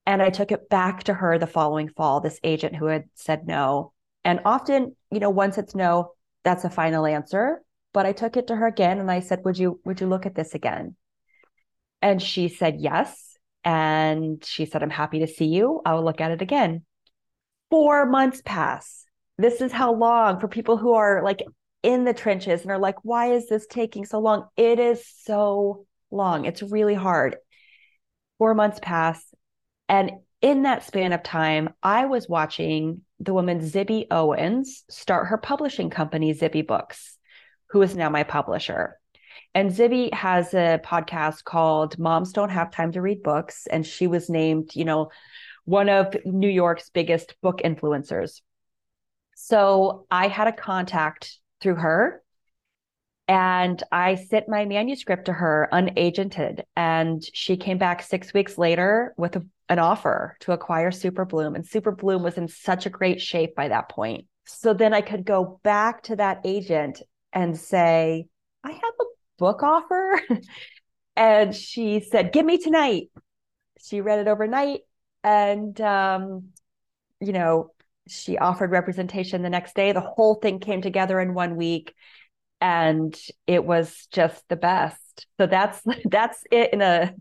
And 0.05 0.21
I 0.21 0.29
took 0.29 0.51
it 0.51 0.69
back 0.69 1.03
to 1.03 1.13
her 1.13 1.37
the 1.37 1.47
following 1.47 1.89
fall, 1.89 2.21
this 2.21 2.39
agent 2.43 2.75
who 2.75 2.85
had 2.85 3.05
said 3.15 3.47
no. 3.47 3.93
And 4.23 4.39
often, 4.45 4.95
you 5.11 5.19
know, 5.19 5.29
once 5.29 5.57
it's 5.57 5.75
no, 5.75 6.13
that's 6.43 6.63
a 6.63 6.69
final 6.69 7.05
answer. 7.05 7.61
But 7.93 8.05
I 8.05 8.13
took 8.13 8.37
it 8.37 8.47
to 8.47 8.55
her 8.55 8.67
again 8.67 8.99
and 8.99 9.11
I 9.11 9.19
said, 9.19 9.43
Would 9.43 9.57
you 9.57 9.79
would 9.83 9.99
you 9.99 10.07
look 10.07 10.25
at 10.25 10.35
this 10.35 10.55
again? 10.55 10.95
And 12.01 12.21
she 12.21 12.47
said 12.47 12.77
yes. 12.79 13.30
And 13.63 14.43
she 14.43 14.65
said, 14.65 14.83
I'm 14.83 14.89
happy 14.89 15.19
to 15.19 15.27
see 15.27 15.45
you. 15.45 15.81
I'll 15.85 16.03
look 16.03 16.21
at 16.21 16.31
it 16.31 16.41
again. 16.41 16.83
Four 17.69 18.05
months 18.05 18.41
pass. 18.43 19.05
This 19.37 19.61
is 19.61 19.71
how 19.71 19.93
long 19.93 20.39
for 20.39 20.47
people 20.47 20.77
who 20.77 20.93
are 20.93 21.23
like 21.23 21.41
in 21.83 22.03
the 22.03 22.13
trenches 22.13 22.61
and 22.61 22.71
are 22.71 22.79
like, 22.79 23.03
why 23.03 23.33
is 23.33 23.47
this 23.47 23.65
taking 23.67 24.05
so 24.05 24.19
long? 24.19 24.47
It 24.57 24.79
is 24.79 25.03
so 25.23 25.85
long. 26.09 26.45
It's 26.45 26.61
really 26.61 26.93
hard. 26.93 27.37
Four 28.37 28.53
months 28.53 28.79
pass. 28.81 29.23
And 29.87 30.11
in 30.41 30.63
that 30.63 30.83
span 30.83 31.13
of 31.13 31.23
time, 31.23 31.69
I 31.83 32.05
was 32.05 32.27
watching 32.27 33.01
the 33.19 33.33
woman 33.33 33.59
Zibby 33.59 34.07
Owens 34.09 34.83
start 34.89 35.27
her 35.27 35.37
publishing 35.37 35.89
company, 35.89 36.33
Zibby 36.33 36.65
Books, 36.65 37.17
who 37.69 37.81
is 37.81 37.95
now 37.95 38.09
my 38.09 38.23
publisher. 38.23 38.97
And 39.53 39.71
Zibby 39.71 40.13
has 40.13 40.53
a 40.53 40.79
podcast 40.83 41.43
called 41.43 41.99
Moms 41.99 42.31
Don't 42.31 42.49
Have 42.49 42.71
Time 42.71 42.91
to 42.93 43.01
Read 43.01 43.21
Books. 43.21 43.67
And 43.67 43.85
she 43.85 44.07
was 44.07 44.29
named, 44.29 44.71
you 44.75 44.85
know, 44.85 45.11
one 45.65 45.89
of 45.89 46.15
New 46.25 46.49
York's 46.49 46.89
biggest 46.89 47.35
book 47.41 47.61
influencers. 47.63 48.41
So 49.35 50.05
I 50.09 50.27
had 50.27 50.47
a 50.47 50.53
contact 50.53 51.37
through 51.59 51.75
her 51.75 52.23
and 53.27 53.81
I 53.91 54.15
sent 54.15 54.49
my 54.49 54.65
manuscript 54.65 55.25
to 55.25 55.33
her 55.33 55.69
unagented. 55.71 56.63
And 56.75 57.23
she 57.33 57.57
came 57.57 57.77
back 57.77 58.03
six 58.03 58.33
weeks 58.33 58.57
later 58.57 59.13
with 59.17 59.35
a, 59.35 59.45
an 59.69 59.79
offer 59.79 60.37
to 60.41 60.51
acquire 60.51 60.91
Super 60.91 61.25
Bloom. 61.25 61.55
And 61.55 61.65
Super 61.65 61.91
Bloom 61.91 62.23
was 62.23 62.37
in 62.37 62.47
such 62.47 62.85
a 62.85 62.89
great 62.89 63.21
shape 63.21 63.55
by 63.55 63.67
that 63.67 63.89
point. 63.89 64.25
So 64.45 64.73
then 64.73 64.93
I 64.93 65.01
could 65.01 65.25
go 65.25 65.59
back 65.63 66.03
to 66.03 66.15
that 66.17 66.41
agent 66.43 67.01
and 67.31 67.57
say, 67.57 68.27
book 69.41 69.63
offer. 69.63 70.21
and 71.17 71.53
she 71.53 71.99
said, 71.99 72.31
Give 72.31 72.45
me 72.45 72.57
tonight. 72.59 73.09
She 73.83 73.99
read 73.99 74.19
it 74.19 74.27
overnight. 74.27 74.81
And, 75.23 75.79
um, 75.81 76.49
you 77.19 77.33
know, 77.33 77.71
she 78.07 78.37
offered 78.37 78.71
representation 78.71 79.41
the 79.41 79.49
next 79.49 79.75
day. 79.75 79.91
The 79.91 79.99
whole 79.99 80.35
thing 80.35 80.59
came 80.59 80.81
together 80.81 81.19
in 81.19 81.33
one 81.33 81.55
week 81.55 81.93
and 82.61 83.19
it 83.47 83.65
was 83.65 84.07
just 84.11 84.47
the 84.47 84.55
best. 84.55 85.25
So 85.39 85.47
that's 85.47 85.81
that's 86.05 86.43
it 86.51 86.71
in 86.71 86.81
a 86.81 87.13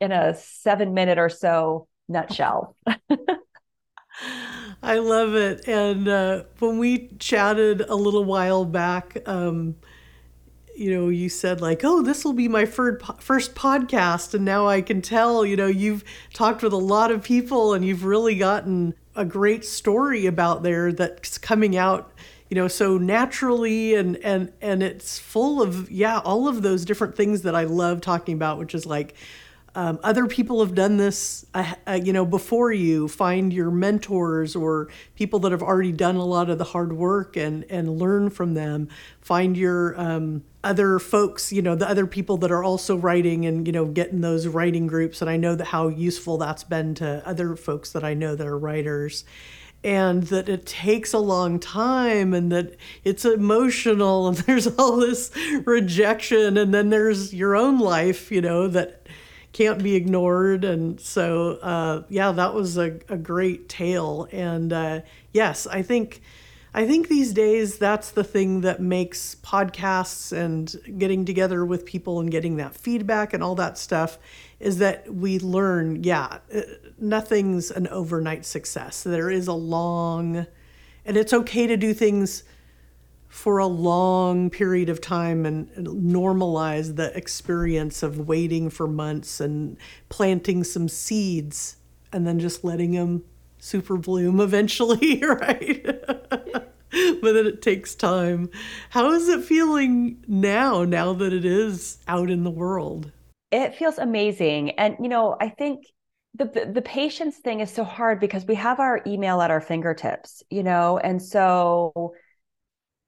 in 0.00 0.10
a 0.12 0.34
7 0.34 0.92
minute 0.92 1.18
or 1.18 1.28
so 1.28 1.86
nutshell. 2.08 2.76
I 4.82 4.98
love 4.98 5.36
it. 5.36 5.68
And 5.68 6.08
uh, 6.08 6.42
when 6.58 6.78
we 6.78 7.12
chatted 7.18 7.82
a 7.82 7.94
little 7.94 8.24
while 8.24 8.64
back, 8.64 9.16
um, 9.26 9.76
you 10.76 10.90
know, 10.94 11.08
you 11.08 11.28
said 11.28 11.60
like, 11.60 11.82
"Oh, 11.84 12.02
this 12.02 12.24
will 12.24 12.32
be 12.32 12.48
my 12.48 12.64
first 12.64 13.04
first 13.20 13.54
podcast," 13.54 14.34
and 14.34 14.44
now 14.44 14.66
I 14.66 14.80
can 14.82 15.02
tell, 15.02 15.44
you 15.44 15.56
know, 15.56 15.66
you've 15.66 16.04
talked 16.32 16.62
with 16.62 16.72
a 16.72 16.78
lot 16.78 17.10
of 17.10 17.22
people 17.22 17.74
and 17.74 17.84
you've 17.84 18.04
really 18.04 18.36
gotten 18.36 18.94
a 19.14 19.24
great 19.24 19.64
story 19.64 20.26
about 20.26 20.62
there 20.62 20.92
that's 20.92 21.36
coming 21.38 21.76
out, 21.76 22.12
you 22.48 22.54
know, 22.54 22.68
so 22.68 22.98
naturally 22.98 23.94
and 23.94 24.16
and 24.18 24.52
and 24.60 24.82
it's 24.82 25.18
full 25.18 25.60
of 25.62 25.90
yeah, 25.90 26.18
all 26.20 26.48
of 26.48 26.62
those 26.62 26.84
different 26.84 27.16
things 27.16 27.42
that 27.42 27.54
I 27.54 27.64
love 27.64 28.00
talking 28.00 28.34
about, 28.34 28.58
which 28.58 28.74
is 28.74 28.86
like 28.86 29.14
um, 29.74 29.98
other 30.02 30.26
people 30.26 30.60
have 30.60 30.74
done 30.74 30.98
this, 30.98 31.46
uh, 31.54 31.74
uh, 31.88 31.92
you 32.02 32.12
know, 32.12 32.26
before 32.26 32.72
you. 32.72 33.08
Find 33.08 33.52
your 33.52 33.70
mentors 33.70 34.54
or 34.54 34.88
people 35.16 35.38
that 35.40 35.52
have 35.52 35.62
already 35.62 35.92
done 35.92 36.16
a 36.16 36.24
lot 36.24 36.50
of 36.50 36.58
the 36.58 36.64
hard 36.64 36.92
work 36.92 37.36
and 37.36 37.64
and 37.70 37.98
learn 37.98 38.28
from 38.28 38.52
them. 38.52 38.88
Find 39.22 39.56
your 39.56 39.98
um, 39.98 40.44
other 40.62 40.98
folks, 40.98 41.52
you 41.52 41.62
know, 41.62 41.74
the 41.74 41.88
other 41.88 42.06
people 42.06 42.36
that 42.38 42.50
are 42.50 42.62
also 42.62 42.96
writing 42.96 43.46
and 43.46 43.66
you 43.66 43.72
know 43.72 43.86
getting 43.86 44.20
those 44.20 44.46
writing 44.46 44.86
groups. 44.86 45.22
And 45.22 45.30
I 45.30 45.38
know 45.38 45.54
that 45.54 45.68
how 45.68 45.88
useful 45.88 46.36
that's 46.36 46.64
been 46.64 46.94
to 46.96 47.26
other 47.26 47.56
folks 47.56 47.92
that 47.92 48.04
I 48.04 48.12
know 48.12 48.36
that 48.36 48.46
are 48.46 48.58
writers 48.58 49.24
and 49.84 50.24
that 50.24 50.48
it 50.48 50.64
takes 50.64 51.12
a 51.12 51.18
long 51.18 51.58
time 51.58 52.32
and 52.34 52.52
that 52.52 52.76
it's 53.04 53.24
emotional 53.24 54.28
and 54.28 54.36
there's 54.38 54.66
all 54.66 54.96
this 54.96 55.30
rejection 55.64 56.56
and 56.56 56.72
then 56.72 56.90
there's 56.90 57.34
your 57.34 57.56
own 57.56 57.78
life 57.78 58.30
you 58.30 58.40
know 58.40 58.68
that 58.68 59.08
can't 59.52 59.82
be 59.82 59.94
ignored. 59.94 60.64
And 60.64 61.00
so, 61.00 61.58
uh, 61.62 62.02
yeah, 62.08 62.32
that 62.32 62.54
was 62.54 62.78
a, 62.78 62.98
a 63.08 63.16
great 63.16 63.68
tale. 63.68 64.26
And 64.32 64.72
uh, 64.72 65.00
yes, 65.32 65.66
I 65.66 65.82
think. 65.82 66.22
I 66.74 66.86
think 66.86 67.08
these 67.08 67.34
days 67.34 67.76
that's 67.76 68.12
the 68.12 68.24
thing 68.24 68.62
that 68.62 68.80
makes 68.80 69.34
podcasts 69.42 70.32
and 70.32 70.74
getting 70.98 71.26
together 71.26 71.66
with 71.66 71.84
people 71.84 72.18
and 72.18 72.30
getting 72.30 72.56
that 72.56 72.74
feedback 72.74 73.34
and 73.34 73.42
all 73.42 73.54
that 73.56 73.76
stuff 73.76 74.18
is 74.58 74.78
that 74.78 75.12
we 75.12 75.38
learn, 75.38 76.02
yeah, 76.02 76.38
uh, 76.54 76.62
nothing's 76.98 77.70
an 77.70 77.88
overnight 77.88 78.46
success. 78.46 79.02
There 79.02 79.30
is 79.30 79.48
a 79.48 79.52
long, 79.52 80.46
and 81.04 81.16
it's 81.18 81.34
okay 81.34 81.66
to 81.66 81.76
do 81.76 81.92
things 81.92 82.44
for 83.32 83.56
a 83.56 83.66
long 83.66 84.50
period 84.50 84.90
of 84.90 85.00
time 85.00 85.46
and 85.46 85.70
normalize 85.74 86.96
the 86.96 87.16
experience 87.16 88.02
of 88.02 88.28
waiting 88.28 88.68
for 88.68 88.86
months 88.86 89.40
and 89.40 89.78
planting 90.10 90.62
some 90.62 90.86
seeds 90.86 91.76
and 92.12 92.26
then 92.26 92.38
just 92.38 92.62
letting 92.62 92.92
them 92.92 93.24
super 93.58 93.96
bloom 93.96 94.38
eventually, 94.42 95.18
right? 95.24 95.82
but 96.28 97.32
then 97.32 97.46
it 97.46 97.62
takes 97.62 97.94
time. 97.94 98.50
How 98.90 99.10
is 99.12 99.26
it 99.30 99.42
feeling 99.42 100.22
now, 100.28 100.84
now 100.84 101.14
that 101.14 101.32
it 101.32 101.46
is 101.46 101.96
out 102.06 102.28
in 102.28 102.44
the 102.44 102.50
world? 102.50 103.10
It 103.50 103.74
feels 103.74 103.96
amazing. 103.96 104.72
And, 104.72 104.94
you 105.00 105.08
know, 105.08 105.38
I 105.40 105.48
think 105.48 105.86
the, 106.34 106.44
the, 106.44 106.70
the 106.70 106.82
patience 106.82 107.38
thing 107.38 107.60
is 107.60 107.70
so 107.70 107.82
hard 107.82 108.20
because 108.20 108.44
we 108.44 108.56
have 108.56 108.78
our 108.78 109.00
email 109.06 109.40
at 109.40 109.50
our 109.50 109.62
fingertips, 109.62 110.42
you 110.50 110.62
know, 110.62 110.98
and 110.98 111.20
so 111.22 112.12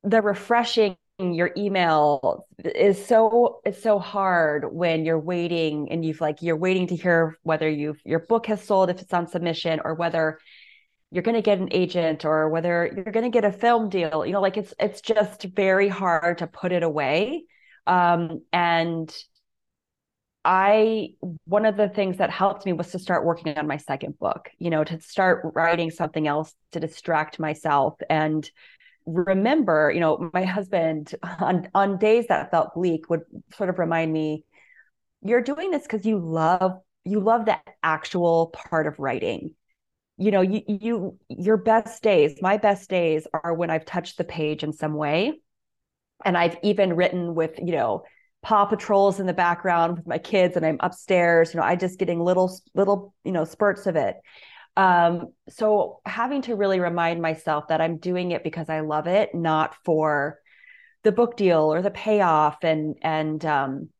the 0.04 0.22
refreshing 0.22 0.96
your 1.18 1.50
email 1.56 2.46
is 2.58 3.04
so 3.04 3.60
it's 3.64 3.82
so 3.82 3.98
hard 3.98 4.72
when 4.72 5.04
you're 5.04 5.18
waiting 5.18 5.90
and 5.92 6.04
you've 6.04 6.20
like 6.20 6.42
you're 6.42 6.56
waiting 6.56 6.88
to 6.88 6.96
hear 6.96 7.38
whether 7.44 7.68
you 7.68 7.94
your 8.04 8.18
book 8.18 8.46
has 8.46 8.62
sold 8.62 8.90
if 8.90 9.00
it's 9.00 9.12
on 9.12 9.28
submission 9.28 9.80
or 9.84 9.94
whether 9.94 10.38
you're 11.12 11.22
going 11.22 11.36
to 11.36 11.42
get 11.42 11.58
an 11.58 11.68
agent 11.70 12.24
or 12.24 12.48
whether 12.48 12.90
you're 12.92 13.04
going 13.04 13.24
to 13.24 13.30
get 13.30 13.44
a 13.44 13.52
film 13.52 13.88
deal. 13.88 14.26
You 14.26 14.32
know 14.32 14.40
like 14.40 14.56
it's 14.56 14.74
it's 14.80 15.00
just 15.00 15.44
very 15.44 15.88
hard 15.88 16.38
to 16.38 16.48
put 16.48 16.72
it 16.72 16.82
away. 16.82 17.44
Um, 17.86 18.42
and 18.52 19.14
i 20.46 21.08
one 21.44 21.64
of 21.64 21.76
the 21.76 21.88
things 21.88 22.18
that 22.18 22.30
helped 22.30 22.66
me 22.66 22.72
was 22.74 22.90
to 22.90 22.98
start 22.98 23.24
working 23.24 23.56
on 23.56 23.66
my 23.66 23.78
second 23.78 24.18
book 24.18 24.50
you 24.58 24.68
know 24.68 24.84
to 24.84 25.00
start 25.00 25.40
writing 25.54 25.90
something 25.90 26.26
else 26.26 26.52
to 26.72 26.80
distract 26.80 27.38
myself. 27.38 27.94
And 28.10 28.48
remember, 29.06 29.90
you 29.92 30.00
know, 30.00 30.30
my 30.32 30.44
husband 30.44 31.14
on 31.40 31.68
on 31.74 31.98
days 31.98 32.26
that 32.28 32.50
felt 32.50 32.74
bleak 32.74 33.08
would 33.10 33.22
sort 33.56 33.68
of 33.68 33.78
remind 33.78 34.12
me, 34.12 34.44
you're 35.22 35.42
doing 35.42 35.70
this 35.70 35.82
because 35.82 36.06
you 36.06 36.18
love 36.18 36.78
you 37.04 37.20
love 37.20 37.46
that 37.46 37.62
actual 37.82 38.54
part 38.70 38.86
of 38.86 38.98
writing. 38.98 39.54
You 40.16 40.30
know, 40.30 40.40
you 40.40 40.62
you 40.66 41.18
your 41.28 41.56
best 41.56 42.02
days, 42.02 42.38
my 42.40 42.56
best 42.56 42.88
days 42.88 43.26
are 43.32 43.54
when 43.54 43.70
I've 43.70 43.84
touched 43.84 44.18
the 44.18 44.24
page 44.24 44.62
in 44.62 44.72
some 44.72 44.94
way. 44.94 45.40
And 46.24 46.38
I've 46.38 46.56
even 46.62 46.94
written 46.94 47.34
with, 47.34 47.58
you 47.58 47.72
know, 47.72 48.04
Paw 48.42 48.66
Patrols 48.66 49.20
in 49.20 49.26
the 49.26 49.32
background 49.32 49.96
with 49.96 50.06
my 50.06 50.18
kids, 50.18 50.56
and 50.56 50.64
I'm 50.64 50.76
upstairs. 50.80 51.52
You 51.52 51.60
know, 51.60 51.66
I 51.66 51.76
just 51.76 51.98
getting 51.98 52.20
little 52.20 52.54
little 52.74 53.14
you 53.24 53.32
know 53.32 53.44
spurts 53.44 53.86
of 53.86 53.96
it. 53.96 54.16
Um, 54.76 55.32
so 55.48 56.00
having 56.04 56.42
to 56.42 56.56
really 56.56 56.80
remind 56.80 57.22
myself 57.22 57.68
that 57.68 57.80
I'm 57.80 57.98
doing 57.98 58.32
it 58.32 58.42
because 58.42 58.68
I 58.68 58.80
love 58.80 59.06
it, 59.06 59.34
not 59.34 59.76
for 59.84 60.40
the 61.04 61.12
book 61.12 61.36
deal 61.36 61.72
or 61.72 61.82
the 61.82 61.90
payoff 61.90 62.64
and 62.64 62.96
and 63.02 63.44
um 63.44 63.90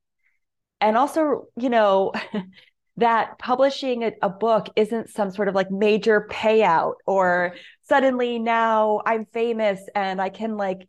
and 0.81 0.97
also, 0.97 1.47
you 1.57 1.71
know, 1.71 2.13
that 2.97 3.39
publishing 3.39 4.05
a, 4.05 4.13
a, 4.23 4.29
book 4.29 4.69
isn't 4.77 5.11
some 5.11 5.31
sort 5.31 5.49
of 5.49 5.55
like 5.55 5.71
major 5.71 6.29
payout 6.31 6.95
or 7.07 7.55
suddenly 7.83 8.39
now 8.39 9.01
I'm 9.05 9.27
famous 9.27 9.81
and 9.97 10.21
I 10.21 10.29
can 10.29 10.57
like 10.57 10.89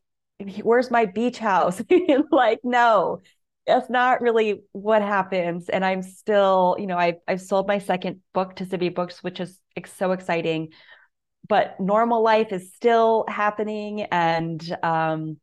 where's 0.62 0.92
my 0.92 1.06
beach 1.06 1.40
house? 1.40 1.82
like, 2.32 2.60
no, 2.64 3.22
that's 3.68 3.90
not 3.90 4.22
really 4.22 4.64
what 4.72 5.02
happens. 5.02 5.70
And 5.70 5.84
I'm 5.84 6.02
still, 6.02 6.76
you 6.80 6.88
know, 6.88 6.98
I've 6.98 7.18
I've 7.28 7.42
sold 7.42 7.68
my 7.68 7.80
second 7.80 8.22
book 8.34 8.56
to 8.58 8.66
Zibby 8.66 8.94
Books, 8.94 9.24
which 9.24 9.40
is 9.40 9.60
so 9.98 10.12
exciting. 10.12 10.70
But 11.48 11.80
normal 11.80 12.24
life 12.24 12.52
is 12.52 12.74
still 12.74 13.26
happening, 13.28 14.02
and 14.04 14.78
um, 14.84 15.38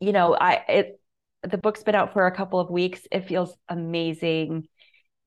you 0.00 0.12
know, 0.12 0.36
I 0.38 0.64
it 0.68 1.00
the 1.42 1.58
book's 1.58 1.82
been 1.82 1.94
out 1.94 2.12
for 2.12 2.26
a 2.26 2.34
couple 2.36 2.60
of 2.60 2.70
weeks. 2.70 3.06
It 3.10 3.26
feels 3.26 3.54
amazing. 3.68 4.68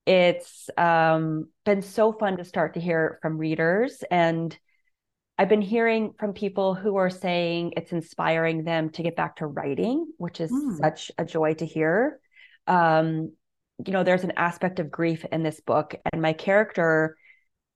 It's 0.06 0.70
um, 0.78 1.50
been 1.66 1.82
so 1.82 2.12
fun 2.12 2.38
to 2.38 2.46
start 2.46 2.74
to 2.74 2.80
hear 2.80 3.20
from 3.22 3.38
readers 3.38 4.04
and 4.10 4.58
I've 5.39 5.48
been 5.48 5.62
hearing 5.62 6.12
from 6.19 6.34
people 6.34 6.75
who 6.75 6.98
are 6.98 7.10
saying 7.10 7.72
it's 7.77 7.93
inspiring 7.93 8.65
them 8.65 8.89
to 8.89 9.03
get 9.03 9.15
back 9.15 9.38
to 9.38 9.48
writing, 9.48 10.05
which 10.17 10.41
is 10.41 10.51
mm. 10.51 10.77
such 10.77 11.13
a 11.17 11.24
joy 11.24 11.53
to 11.53 11.65
hear. 11.65 12.19
Um, 12.67 13.31
you 13.86 13.93
know, 13.93 14.03
there's 14.03 14.25
an 14.25 14.34
aspect 14.36 14.79
of 14.79 14.91
grief 14.91 15.24
in 15.31 15.41
this 15.41 15.62
book, 15.62 15.96
and 16.12 16.22
my 16.22 16.34
character 16.34 17.15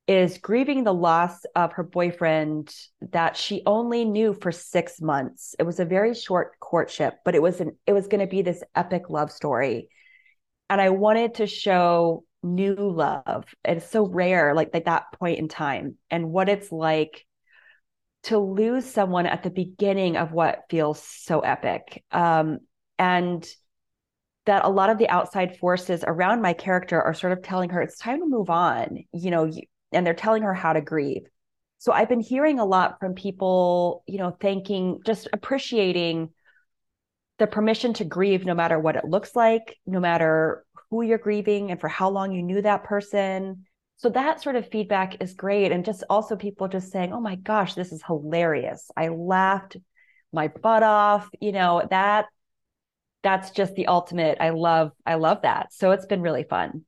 is 0.10 0.40
grieving 0.40 0.84
the 0.84 0.94
loss 0.94 1.46
of 1.56 1.72
her 1.72 1.84
boyfriend 1.84 2.76
that 3.14 3.38
she 3.38 3.64
only 3.66 4.04
knew 4.04 4.34
for 4.34 4.52
six 4.52 5.00
months. 5.00 5.56
It 5.58 5.64
was 5.64 5.80
a 5.80 5.86
very 5.86 6.14
short 6.14 6.60
courtship, 6.60 7.20
but 7.24 7.34
it 7.34 7.42
was 7.42 7.62
an 7.62 7.78
it 7.88 7.94
was 7.94 8.08
going 8.08 8.20
to 8.20 8.28
be 8.28 8.42
this 8.42 8.62
epic 8.76 9.10
love 9.10 9.32
story, 9.32 9.88
and 10.70 10.82
I 10.82 10.90
wanted 10.90 11.36
to 11.36 11.48
show 11.48 12.26
new 12.44 12.76
love. 12.76 13.46
It's 13.64 13.90
so 13.90 14.06
rare, 14.06 14.54
like 14.54 14.72
at 14.74 14.84
that 14.84 15.14
point 15.18 15.40
in 15.40 15.48
time, 15.48 15.96
and 16.12 16.30
what 16.30 16.50
it's 16.50 16.70
like 16.70 17.26
to 18.24 18.38
lose 18.38 18.86
someone 18.86 19.26
at 19.26 19.44
the 19.44 19.50
beginning 19.50 20.18
of 20.18 20.32
what 20.32 20.64
feels 20.70 21.02
so 21.02 21.42
epic. 21.42 22.04
Um, 22.12 22.60
and 22.98 23.46
that 24.46 24.66
a 24.66 24.70
lot 24.70 24.90
of 24.90 24.98
the 24.98 25.10
outside 25.10 25.58
forces 25.58 26.04
around 26.06 26.42
my 26.42 26.54
character 26.54 27.02
are 27.02 27.14
sort 27.14 27.34
of 27.34 27.42
telling 27.42 27.70
her 27.70 27.82
it's 27.82 27.98
time 27.98 28.20
to 28.20 28.26
move 28.26 28.50
on, 28.50 29.00
you 29.14 29.32
know, 29.32 29.50
and 29.92 30.06
they're 30.06 30.14
telling 30.14 30.44
her 30.44 30.54
how 30.54 30.74
to 30.74 30.82
grieve. 30.82 31.24
So 31.78 31.92
I've 31.92 32.10
been 32.10 32.20
hearing 32.20 32.60
a 32.60 32.66
lot 32.66 33.00
from 33.00 33.14
people, 33.14 34.04
you 34.08 34.18
know, 34.18 34.36
thanking, 34.40 35.02
just 35.06 35.28
appreciating 35.34 36.30
the 37.40 37.48
permission 37.48 37.94
to 37.94 38.06
grieve 38.06 38.46
no 38.46 38.54
matter 38.54 38.80
what 38.80 38.96
it 38.96 39.06
looks 39.06 39.36
like, 39.36 39.78
no 39.86 40.00
matter 40.00 40.66
who 40.90 41.02
you're 41.02 41.18
grieving 41.18 41.72
and 41.72 41.80
for 41.80 41.88
how 41.90 42.10
long 42.10 42.32
you 42.32 42.44
knew 42.44 42.62
that 42.62 42.84
person 42.84 43.66
so 44.04 44.10
that 44.10 44.42
sort 44.42 44.58
of 44.58 44.70
feedback 44.70 45.22
is 45.22 45.34
great. 45.34 45.72
And 45.72 45.86
just 45.86 46.04
also 46.10 46.36
people 46.36 46.68
just 46.68 46.92
saying 46.92 47.14
oh 47.14 47.22
my 47.22 47.36
gosh 47.36 47.74
this 47.74 47.94
is 47.94 48.04
hilarious. 48.06 48.92
I 48.98 49.08
laughed 49.08 49.78
my 50.34 50.50
butt 50.50 50.84
off 50.84 51.30
you 51.40 51.54
know 51.54 51.88
that 51.90 52.26
that's 53.22 53.52
just 53.52 53.76
the 53.76 53.86
ultimate 53.86 54.38
i 54.42 54.50
love 54.50 54.92
i 55.06 55.14
love 55.16 55.44
that. 55.44 55.74
So 55.74 55.92
it's 55.92 56.06
been 56.06 56.22
really 56.22 56.44
fun. 56.44 56.84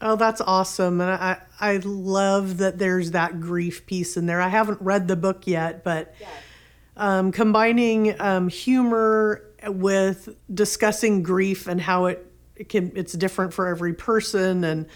Oh 0.00 0.14
that's 0.14 0.40
awesome. 0.40 1.00
And 1.00 1.10
i 1.10 1.38
i 1.58 1.78
love 1.78 2.58
that 2.58 2.78
there's 2.78 3.10
that 3.10 3.40
grief 3.40 3.84
piece 3.86 4.16
in 4.16 4.26
there. 4.26 4.40
I 4.40 4.48
haven't 4.48 4.80
read 4.80 5.08
the 5.08 5.16
book 5.16 5.44
yet 5.44 5.82
but 5.82 6.14
um, 6.96 7.32
combining 7.32 8.20
um, 8.20 8.48
humor 8.48 9.44
with 9.66 10.36
discussing 10.52 11.24
grief 11.24 11.66
and 11.66 11.80
how 11.80 12.06
it, 12.06 12.24
it 12.54 12.68
can 12.68 12.92
it's 12.94 13.12
different 13.14 13.52
for 13.52 13.66
every 13.66 13.94
person 13.94 14.62
and 14.62 14.86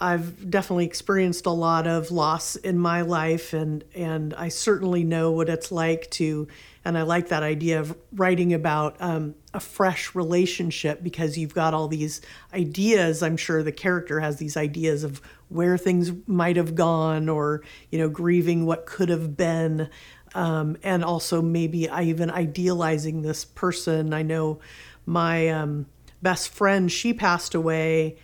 I've 0.00 0.50
definitely 0.50 0.86
experienced 0.86 1.46
a 1.46 1.50
lot 1.50 1.86
of 1.86 2.10
loss 2.10 2.56
in 2.56 2.78
my 2.78 3.02
life 3.02 3.52
and 3.52 3.84
and 3.94 4.34
I 4.34 4.48
certainly 4.48 5.04
know 5.04 5.30
what 5.30 5.48
it's 5.48 5.70
like 5.70 6.10
to 6.12 6.48
and 6.84 6.98
I 6.98 7.02
like 7.02 7.28
that 7.28 7.42
idea 7.42 7.80
of 7.80 7.96
writing 8.12 8.52
about 8.52 8.96
um, 9.00 9.34
a 9.54 9.60
fresh 9.60 10.14
relationship 10.14 11.02
because 11.02 11.38
you've 11.38 11.54
got 11.54 11.72
all 11.72 11.88
these 11.88 12.20
ideas. 12.52 13.22
I'm 13.22 13.36
sure 13.36 13.62
the 13.62 13.72
character 13.72 14.20
has 14.20 14.36
these 14.36 14.56
ideas 14.56 15.04
of 15.04 15.22
where 15.48 15.78
things 15.78 16.12
might 16.26 16.56
have 16.56 16.74
gone 16.74 17.28
or 17.28 17.62
you 17.90 17.98
know 17.98 18.08
grieving 18.08 18.66
what 18.66 18.86
could 18.86 19.08
have 19.08 19.36
been 19.36 19.88
um, 20.34 20.76
and 20.82 21.04
also 21.04 21.40
maybe 21.40 21.88
I 21.88 22.02
even 22.02 22.30
idealizing 22.30 23.22
this 23.22 23.44
person. 23.44 24.12
I 24.12 24.22
know 24.22 24.58
my 25.06 25.48
um, 25.48 25.86
best 26.20 26.48
friend 26.48 26.90
she 26.90 27.14
passed 27.14 27.54
away 27.54 28.16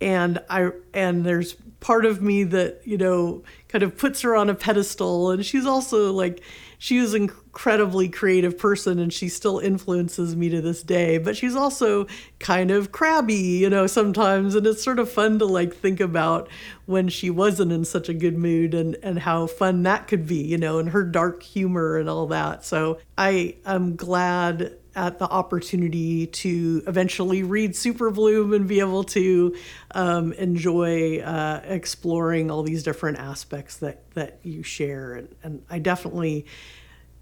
and 0.00 0.38
I 0.50 0.70
and 0.92 1.24
there's 1.24 1.56
part 1.80 2.04
of 2.04 2.20
me 2.22 2.44
that 2.44 2.80
you 2.84 2.98
know 2.98 3.42
kind 3.68 3.82
of 3.82 3.96
puts 3.96 4.22
her 4.22 4.34
on 4.34 4.50
a 4.50 4.54
pedestal 4.54 5.30
and 5.30 5.44
she's 5.44 5.66
also 5.66 6.12
like 6.12 6.42
she 6.78 7.00
was 7.00 7.14
an 7.14 7.22
incredibly 7.22 8.08
creative 8.08 8.58
person 8.58 8.98
and 8.98 9.12
she 9.12 9.28
still 9.28 9.58
influences 9.58 10.34
me 10.34 10.48
to 10.48 10.60
this 10.60 10.82
day 10.82 11.16
but 11.18 11.36
she's 11.36 11.54
also 11.54 12.06
kind 12.38 12.70
of 12.70 12.92
crabby 12.92 13.34
you 13.34 13.70
know 13.70 13.86
sometimes 13.86 14.54
and 14.54 14.66
it's 14.66 14.82
sort 14.82 14.98
of 14.98 15.10
fun 15.10 15.38
to 15.38 15.44
like 15.44 15.74
think 15.74 16.00
about 16.00 16.48
when 16.86 17.08
she 17.08 17.30
wasn't 17.30 17.70
in 17.70 17.84
such 17.84 18.08
a 18.08 18.14
good 18.14 18.36
mood 18.36 18.74
and 18.74 18.96
and 19.02 19.18
how 19.20 19.46
fun 19.46 19.82
that 19.82 20.08
could 20.08 20.26
be 20.26 20.42
you 20.42 20.58
know 20.58 20.78
and 20.78 20.90
her 20.90 21.04
dark 21.04 21.42
humor 21.42 21.98
and 21.98 22.08
all 22.08 22.26
that 22.26 22.64
so 22.64 22.98
i 23.16 23.54
i'm 23.64 23.96
glad 23.96 24.76
at 24.96 25.18
the 25.18 25.28
opportunity 25.28 26.26
to 26.26 26.82
eventually 26.86 27.42
read 27.42 27.76
Super 27.76 28.10
Bloom 28.10 28.54
and 28.54 28.66
be 28.66 28.80
able 28.80 29.04
to 29.04 29.54
um, 29.94 30.32
enjoy 30.32 31.18
uh, 31.20 31.60
exploring 31.64 32.50
all 32.50 32.62
these 32.62 32.82
different 32.82 33.18
aspects 33.18 33.76
that 33.76 34.10
that 34.14 34.38
you 34.42 34.62
share. 34.62 35.12
And, 35.12 35.34
and 35.42 35.62
I 35.68 35.78
definitely, 35.78 36.46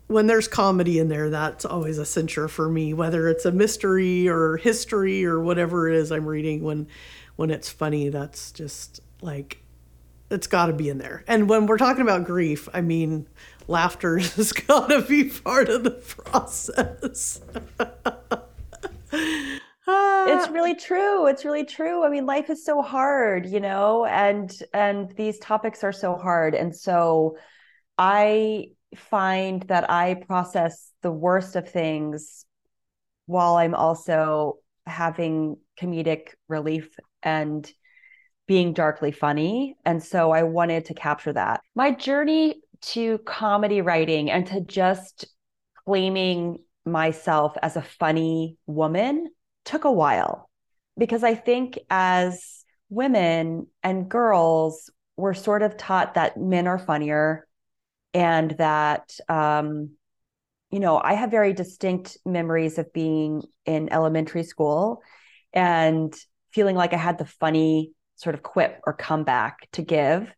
when 0.07 0.29
there's 0.29 0.47
comedy 0.47 1.01
in 1.01 1.09
there, 1.09 1.31
that's 1.31 1.65
always 1.65 1.99
a 1.99 2.05
cincher 2.05 2.49
for 2.49 2.69
me. 2.69 2.95
Whether 2.95 3.29
it's 3.29 3.45
a 3.45 3.53
mystery 3.53 4.29
or 4.29 4.57
history 4.57 5.27
or 5.27 5.41
whatever 5.41 5.89
it 5.89 5.97
is 5.97 6.13
I'm 6.13 6.27
reading, 6.27 6.63
when 6.63 6.87
when 7.37 7.51
it's 7.51 7.69
funny, 7.69 8.09
that's 8.09 8.53
just 8.53 9.01
like 9.21 9.59
it's 10.31 10.47
got 10.47 10.67
to 10.67 10.73
be 10.73 10.89
in 10.89 10.99
there. 10.99 11.25
And 11.27 11.49
when 11.49 11.67
we're 11.67 11.79
talking 11.79 12.03
about 12.03 12.25
grief, 12.25 12.69
I 12.73 12.81
mean 12.81 13.27
laughter 13.68 14.18
has 14.37 14.53
got 14.53 14.88
to 14.88 15.03
be 15.03 15.24
part 15.24 15.68
of 15.68 15.85
the 15.85 15.90
process. 15.90 17.40
it's 20.27 20.50
really 20.50 20.74
true 20.74 21.27
it's 21.27 21.44
really 21.44 21.64
true. 21.64 22.05
I 22.05 22.09
mean 22.09 22.27
life 22.27 22.50
is 22.50 22.64
so 22.64 22.83
hard 22.83 23.46
you 23.46 23.61
know 23.61 24.05
and 24.07 24.53
and 24.72 25.11
these 25.16 25.38
topics 25.38 25.85
are 25.85 25.92
so 25.92 26.16
hard. 26.16 26.55
And 26.55 26.74
so 26.74 27.37
i 27.96 28.66
find 28.96 29.62
that 29.64 29.90
i 29.90 30.14
process 30.14 30.90
the 31.03 31.11
worst 31.11 31.57
of 31.57 31.68
things 31.68 32.44
while 33.27 33.57
i'm 33.57 33.74
also 33.74 34.59
having 34.87 35.57
comedic 35.81 36.29
relief 36.48 36.96
and 37.22 37.72
being 38.46 38.74
darkly 38.74 39.11
funny. 39.11 39.74
And 39.85 40.03
so 40.03 40.31
i 40.31 40.42
wanted 40.42 40.87
to 40.87 40.94
capture 40.94 41.33
that. 41.33 41.61
My 41.74 41.92
journey 41.92 42.61
to 42.87 43.18
comedy 43.18 43.81
writing 43.81 44.31
and 44.31 44.47
to 44.47 44.61
just 44.61 45.27
claiming 45.85 46.59
myself 46.85 47.57
as 47.62 47.77
a 47.77 47.83
funny 47.83 48.57
woman 48.66 49.29
took 49.64 49.85
a 49.85 49.92
while. 49.92 50.51
Because 50.99 51.25
I 51.25 51.35
think 51.35 51.79
as 51.90 52.64
women 52.90 53.66
and 53.83 54.09
girls, 54.09 54.90
we're 55.16 55.35
sort 55.35 55.62
of 55.62 55.77
taught 55.77 56.14
that 56.14 56.37
men 56.37 56.66
are 56.66 56.79
funnier 56.79 57.47
and 58.12 58.51
that, 58.53 59.16
um, 59.29 59.90
you 60.70 60.81
know, 60.81 61.01
I 61.03 61.14
have 61.14 61.31
very 61.31 61.53
distinct 61.53 62.18
memories 62.25 62.79
of 62.79 62.92
being 62.92 63.42
in 63.64 63.92
elementary 63.92 64.42
school 64.42 65.03
and 65.53 66.14
feeling 66.53 66.77
like 66.77 66.92
I 66.92 66.99
had 66.99 67.18
the 67.18 67.25
funny 67.25 67.92
sort 68.16 68.35
of 68.35 68.42
quip 68.42 68.81
or 68.87 68.92
comeback 68.92 69.68
to 69.73 69.83
give 69.83 70.33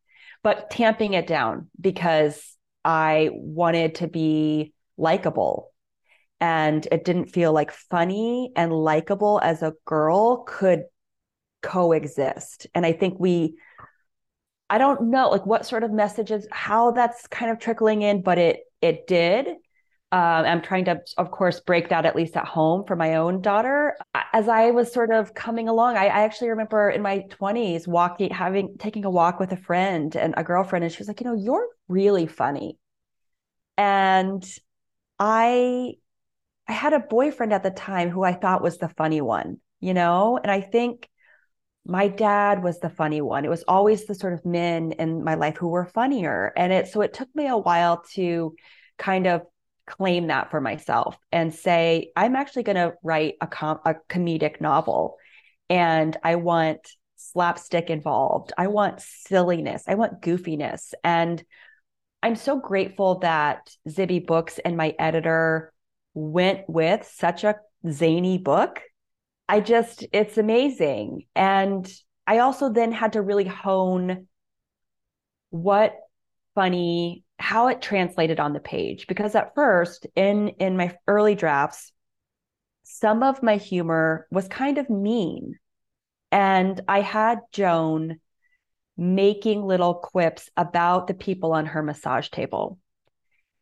but 0.46 0.70
tamping 0.70 1.14
it 1.14 1.26
down 1.26 1.66
because 1.80 2.56
I 2.84 3.30
wanted 3.32 3.96
to 3.96 4.06
be 4.06 4.72
likable. 4.96 5.72
And 6.40 6.86
it 6.92 7.04
didn't 7.04 7.32
feel 7.32 7.52
like 7.52 7.72
funny 7.72 8.52
and 8.54 8.72
likable 8.72 9.40
as 9.42 9.64
a 9.64 9.74
girl 9.86 10.44
could 10.44 10.84
coexist. 11.62 12.68
And 12.76 12.86
I 12.86 12.92
think 12.92 13.18
we, 13.18 13.56
I 14.70 14.78
don't 14.78 15.10
know 15.10 15.30
like 15.30 15.44
what 15.46 15.66
sort 15.66 15.82
of 15.82 15.90
messages, 15.90 16.46
how 16.52 16.92
that's 16.92 17.26
kind 17.26 17.50
of 17.50 17.58
trickling 17.58 18.02
in, 18.02 18.22
but 18.22 18.38
it 18.38 18.60
it 18.80 19.08
did. 19.08 19.48
Um, 20.16 20.46
I'm 20.46 20.62
trying 20.62 20.86
to, 20.86 21.02
of 21.18 21.30
course, 21.30 21.60
break 21.60 21.90
that 21.90 22.06
at 22.06 22.16
least 22.16 22.38
at 22.38 22.46
home 22.46 22.84
for 22.86 22.96
my 22.96 23.16
own 23.16 23.42
daughter. 23.42 23.98
As 24.32 24.48
I 24.48 24.70
was 24.70 24.90
sort 24.90 25.10
of 25.10 25.34
coming 25.34 25.68
along, 25.68 25.98
I, 25.98 26.06
I, 26.06 26.22
actually 26.22 26.48
remember 26.48 26.88
in 26.88 27.02
my 27.02 27.24
20s 27.28 27.86
walking, 27.86 28.30
having 28.30 28.78
taking 28.78 29.04
a 29.04 29.10
walk 29.10 29.38
with 29.38 29.52
a 29.52 29.58
friend 29.58 30.16
and 30.16 30.32
a 30.38 30.42
girlfriend, 30.42 30.84
and 30.86 30.92
she 30.92 31.00
was 31.00 31.08
like, 31.08 31.20
"You 31.20 31.26
know, 31.26 31.34
you're 31.34 31.68
really 31.88 32.26
funny." 32.26 32.78
And 33.76 34.42
I, 35.18 35.96
I 36.66 36.72
had 36.72 36.94
a 36.94 37.00
boyfriend 37.00 37.52
at 37.52 37.62
the 37.62 37.70
time 37.70 38.08
who 38.08 38.24
I 38.24 38.32
thought 38.32 38.62
was 38.62 38.78
the 38.78 38.88
funny 38.88 39.20
one, 39.20 39.58
you 39.80 39.92
know, 39.92 40.38
and 40.42 40.50
I 40.50 40.62
think 40.62 41.10
my 41.84 42.08
dad 42.08 42.62
was 42.62 42.80
the 42.80 42.88
funny 42.88 43.20
one. 43.20 43.44
It 43.44 43.50
was 43.50 43.64
always 43.68 44.06
the 44.06 44.14
sort 44.14 44.32
of 44.32 44.46
men 44.46 44.92
in 44.92 45.22
my 45.24 45.34
life 45.34 45.58
who 45.58 45.68
were 45.68 45.84
funnier, 45.84 46.54
and 46.56 46.72
it 46.72 46.88
so 46.88 47.02
it 47.02 47.12
took 47.12 47.28
me 47.34 47.48
a 47.48 47.58
while 47.58 48.02
to 48.14 48.54
kind 48.96 49.26
of 49.26 49.42
claim 49.86 50.28
that 50.28 50.50
for 50.50 50.60
myself 50.60 51.16
and 51.32 51.54
say, 51.54 52.10
I'm 52.16 52.36
actually 52.36 52.64
going 52.64 52.76
to 52.76 52.94
write 53.02 53.34
a, 53.40 53.46
com- 53.46 53.80
a 53.84 53.94
comedic 54.08 54.60
novel 54.60 55.16
and 55.70 56.16
I 56.22 56.36
want 56.36 56.88
slapstick 57.16 57.90
involved. 57.90 58.52
I 58.56 58.66
want 58.66 59.00
silliness. 59.00 59.84
I 59.86 59.94
want 59.94 60.22
goofiness. 60.22 60.92
And 61.02 61.42
I'm 62.22 62.36
so 62.36 62.58
grateful 62.58 63.20
that 63.20 63.70
Zibby 63.88 64.26
Books 64.26 64.58
and 64.58 64.76
my 64.76 64.94
editor 64.98 65.72
went 66.14 66.68
with 66.68 67.10
such 67.14 67.44
a 67.44 67.56
zany 67.88 68.38
book. 68.38 68.80
I 69.48 69.60
just, 69.60 70.04
it's 70.12 70.38
amazing. 70.38 71.26
And 71.34 71.88
I 72.26 72.38
also 72.38 72.72
then 72.72 72.90
had 72.90 73.12
to 73.12 73.22
really 73.22 73.44
hone 73.44 74.26
what 75.50 75.94
funny 76.54 77.22
how 77.46 77.68
it 77.68 77.80
translated 77.80 78.40
on 78.40 78.52
the 78.52 78.58
page 78.58 79.06
because 79.06 79.36
at 79.36 79.54
first 79.54 80.04
in 80.16 80.48
in 80.58 80.76
my 80.76 80.92
early 81.06 81.36
drafts 81.36 81.92
some 82.82 83.22
of 83.22 83.40
my 83.40 83.56
humor 83.56 84.26
was 84.32 84.48
kind 84.48 84.78
of 84.78 84.90
mean. 84.90 85.54
And 86.32 86.80
i 86.88 87.00
had 87.02 87.38
joan 87.52 88.18
making 88.96 89.64
little 89.64 89.94
quips 89.94 90.50
about 90.56 91.06
the 91.06 91.14
people 91.14 91.52
on 91.52 91.66
her 91.66 91.84
massage 91.84 92.30
table. 92.30 92.80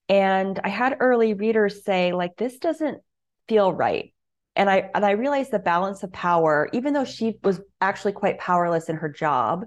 And 0.09 0.59
i 0.65 0.71
had 0.71 0.97
early 1.01 1.35
readers 1.35 1.85
say 1.85 2.15
like 2.15 2.39
this 2.39 2.57
doesn't 2.57 3.03
feel 3.49 3.71
right. 3.71 4.15
And 4.57 4.71
i 4.71 4.89
and 4.95 5.05
i 5.05 5.11
realized 5.11 5.51
the 5.51 5.59
balance 5.59 6.03
of 6.03 6.11
power 6.11 6.71
even 6.73 6.95
though 6.95 7.05
she 7.05 7.35
was 7.45 7.61
actually 7.83 8.13
quite 8.13 8.39
powerless 8.39 8.89
in 8.89 8.97
her 8.97 9.11
job 9.11 9.67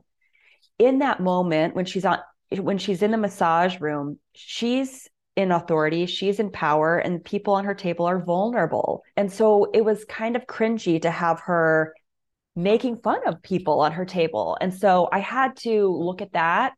in 0.80 0.99
that 0.99 1.19
moment 1.19 1.75
when 1.75 1.86
she's 1.86 2.03
on 2.03 2.17
when 2.51 2.77
she's 2.77 3.01
in 3.01 3.12
the 3.12 3.17
massage 3.17 3.79
room, 3.79 4.19
she's 4.33 5.07
in 5.36 5.51
authority, 5.51 6.05
she's 6.07 6.39
in 6.39 6.51
power, 6.51 6.97
and 6.97 7.23
people 7.23 7.53
on 7.53 7.65
her 7.65 7.75
table 7.75 8.05
are 8.05 8.23
vulnerable. 8.23 9.03
And 9.15 9.31
so 9.31 9.69
it 9.73 9.86
was 9.86 10.03
kind 10.05 10.36
of 10.36 10.47
cringy 10.47 11.01
to 11.01 11.12
have 11.12 11.41
her 11.41 11.93
making 12.55 12.97
fun 12.97 13.19
of 13.27 13.43
people 13.43 13.81
on 13.81 13.91
her 13.91 14.05
table. 14.05 14.57
And 14.60 14.73
so 14.73 15.07
I 15.12 15.19
had 15.19 15.55
to 15.57 15.88
look 15.88 16.21
at 16.21 16.33
that 16.33 16.73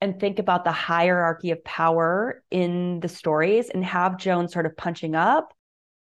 and 0.00 0.18
think 0.18 0.38
about 0.38 0.64
the 0.64 0.72
hierarchy 0.72 1.50
of 1.50 1.62
power 1.64 2.42
in 2.50 3.00
the 3.00 3.08
stories 3.08 3.68
and 3.68 3.84
have 3.84 4.18
Joan 4.18 4.48
sort 4.48 4.66
of 4.66 4.76
punching 4.76 5.14
up 5.14 5.52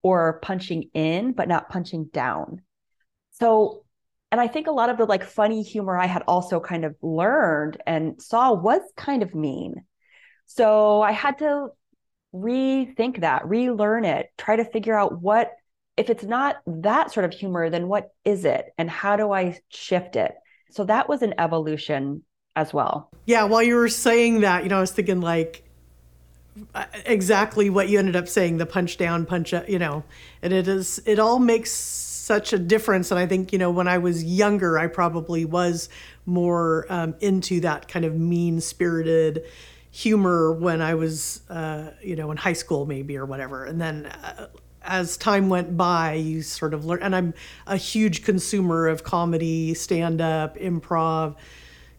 or 0.03 0.39
punching 0.41 0.89
in, 0.93 1.31
but 1.31 1.47
not 1.47 1.69
punching 1.69 2.09
down. 2.11 2.61
So 3.31 3.85
and 4.31 4.39
I 4.39 4.47
think 4.47 4.67
a 4.67 4.71
lot 4.71 4.89
of 4.89 4.97
the 4.97 5.05
like 5.05 5.23
funny 5.23 5.63
humor 5.63 5.97
I 5.97 6.05
had 6.05 6.23
also 6.27 6.59
kind 6.59 6.85
of 6.85 6.95
learned 7.01 7.77
and 7.87 8.21
saw 8.21 8.53
was 8.53 8.81
kind 8.95 9.23
of 9.23 9.33
mean. 9.33 9.83
So 10.45 11.01
I 11.01 11.11
had 11.11 11.39
to 11.39 11.69
rethink 12.33 13.21
that, 13.21 13.47
relearn 13.47 14.05
it, 14.05 14.27
try 14.37 14.55
to 14.55 14.65
figure 14.65 14.97
out 14.97 15.21
what, 15.21 15.51
if 15.97 16.09
it's 16.09 16.23
not 16.23 16.57
that 16.67 17.11
sort 17.11 17.25
of 17.25 17.33
humor, 17.33 17.69
then 17.69 17.87
what 17.87 18.11
is 18.23 18.45
it? 18.45 18.65
And 18.77 18.89
how 18.89 19.15
do 19.15 19.31
I 19.31 19.59
shift 19.69 20.15
it? 20.15 20.33
So 20.71 20.83
that 20.85 21.09
was 21.09 21.23
an 21.23 21.33
evolution 21.39 22.23
as 22.55 22.73
well. 22.73 23.09
Yeah. 23.25 23.43
While 23.45 23.63
you 23.63 23.75
were 23.75 23.89
saying 23.89 24.41
that, 24.41 24.63
you 24.63 24.69
know, 24.69 24.77
I 24.77 24.81
was 24.81 24.91
thinking 24.91 25.21
like, 25.21 25.63
uh, 26.75 26.85
exactly 27.05 27.69
what 27.69 27.89
you 27.89 27.99
ended 27.99 28.15
up 28.15 28.27
saying 28.27 28.57
the 28.57 28.65
punch 28.65 28.97
down 28.97 29.25
punch 29.25 29.53
up 29.53 29.69
you 29.69 29.79
know 29.79 30.03
and 30.41 30.51
it 30.51 30.67
is 30.67 30.99
it 31.05 31.17
all 31.17 31.39
makes 31.39 31.71
such 32.29 32.53
a 32.53 32.59
difference. 32.59 33.09
And 33.09 33.19
I 33.19 33.25
think, 33.25 33.51
you 33.51 33.57
know, 33.57 33.71
when 33.71 33.87
I 33.87 33.97
was 33.97 34.23
younger, 34.23 34.77
I 34.77 34.85
probably 34.85 35.45
was 35.45 35.89
more 36.27 36.85
um, 36.87 37.15
into 37.21 37.59
that 37.61 37.87
kind 37.87 38.05
of 38.05 38.15
mean 38.15 38.61
spirited 38.61 39.45
humor 39.89 40.53
when 40.53 40.79
I 40.79 40.93
was, 40.93 41.41
uh, 41.49 41.89
you 42.03 42.15
know, 42.15 42.29
in 42.29 42.37
high 42.37 42.53
school 42.53 42.85
maybe 42.85 43.17
or 43.17 43.25
whatever. 43.25 43.65
And 43.65 43.81
then 43.81 44.05
uh, 44.05 44.45
as 44.83 45.17
time 45.17 45.49
went 45.49 45.75
by, 45.75 46.13
you 46.13 46.43
sort 46.43 46.75
of 46.75 46.85
learn. 46.85 47.01
And 47.01 47.15
I'm 47.15 47.33
a 47.65 47.77
huge 47.77 48.23
consumer 48.23 48.87
of 48.87 49.03
comedy, 49.03 49.73
stand 49.73 50.21
up, 50.21 50.55
improv, 50.57 51.35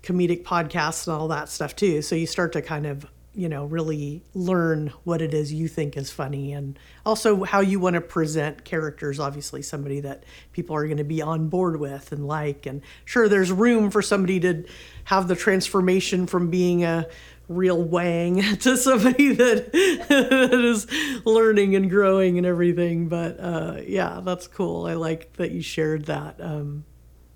comedic 0.05 0.45
podcasts, 0.45 1.09
and 1.09 1.17
all 1.17 1.27
that 1.27 1.49
stuff 1.49 1.75
too. 1.75 2.03
So 2.03 2.15
you 2.15 2.29
start 2.29 2.53
to 2.53 2.63
kind 2.63 2.87
of 2.87 3.05
you 3.35 3.49
know 3.49 3.65
really 3.65 4.23
learn 4.35 4.89
what 5.05 5.23
it 5.23 5.33
is 5.33 5.53
you 5.53 5.69
think 5.69 5.97
is 5.97 6.11
funny 6.11 6.53
and 6.53 6.79
also 7.07 7.45
how 7.45 7.61
you 7.61 7.79
want 7.79 7.95
to 7.95 8.01
present 8.01 8.65
characters 8.65 9.21
obviously 9.21 9.63
somebody 9.63 10.01
that 10.01 10.25
people 10.53 10.75
are 10.75 10.85
going 10.87 10.97
to 10.97 11.05
be 11.05 11.23
on 11.23 11.49
board 11.49 11.79
with 11.79 12.11
and 12.11 12.27
like 12.27 12.67
and 12.67 12.83
sure 13.05 13.29
there's 13.29 13.53
room 13.53 13.91
for 13.91 14.03
somebody 14.03 14.41
to 14.41 14.65
have 15.05 15.29
the 15.29 15.37
transformation 15.37 16.27
from 16.27 16.51
being 16.51 16.83
a 16.85 17.07
real 17.51 17.83
wang 17.83 18.41
to 18.59 18.77
somebody 18.77 19.35
that, 19.35 19.73
that 19.73 20.53
is 20.53 20.87
learning 21.25 21.75
and 21.75 21.91
growing 21.91 22.39
and 22.39 22.47
everything 22.47 23.09
but 23.09 23.39
uh, 23.41 23.81
yeah 23.87 24.21
that's 24.23 24.47
cool. 24.47 24.87
I 24.87 24.95
like 24.95 25.33
that 25.35 25.51
you 25.51 25.61
shared 25.61 26.07
that. 26.07 26.41
Um, 26.41 26.85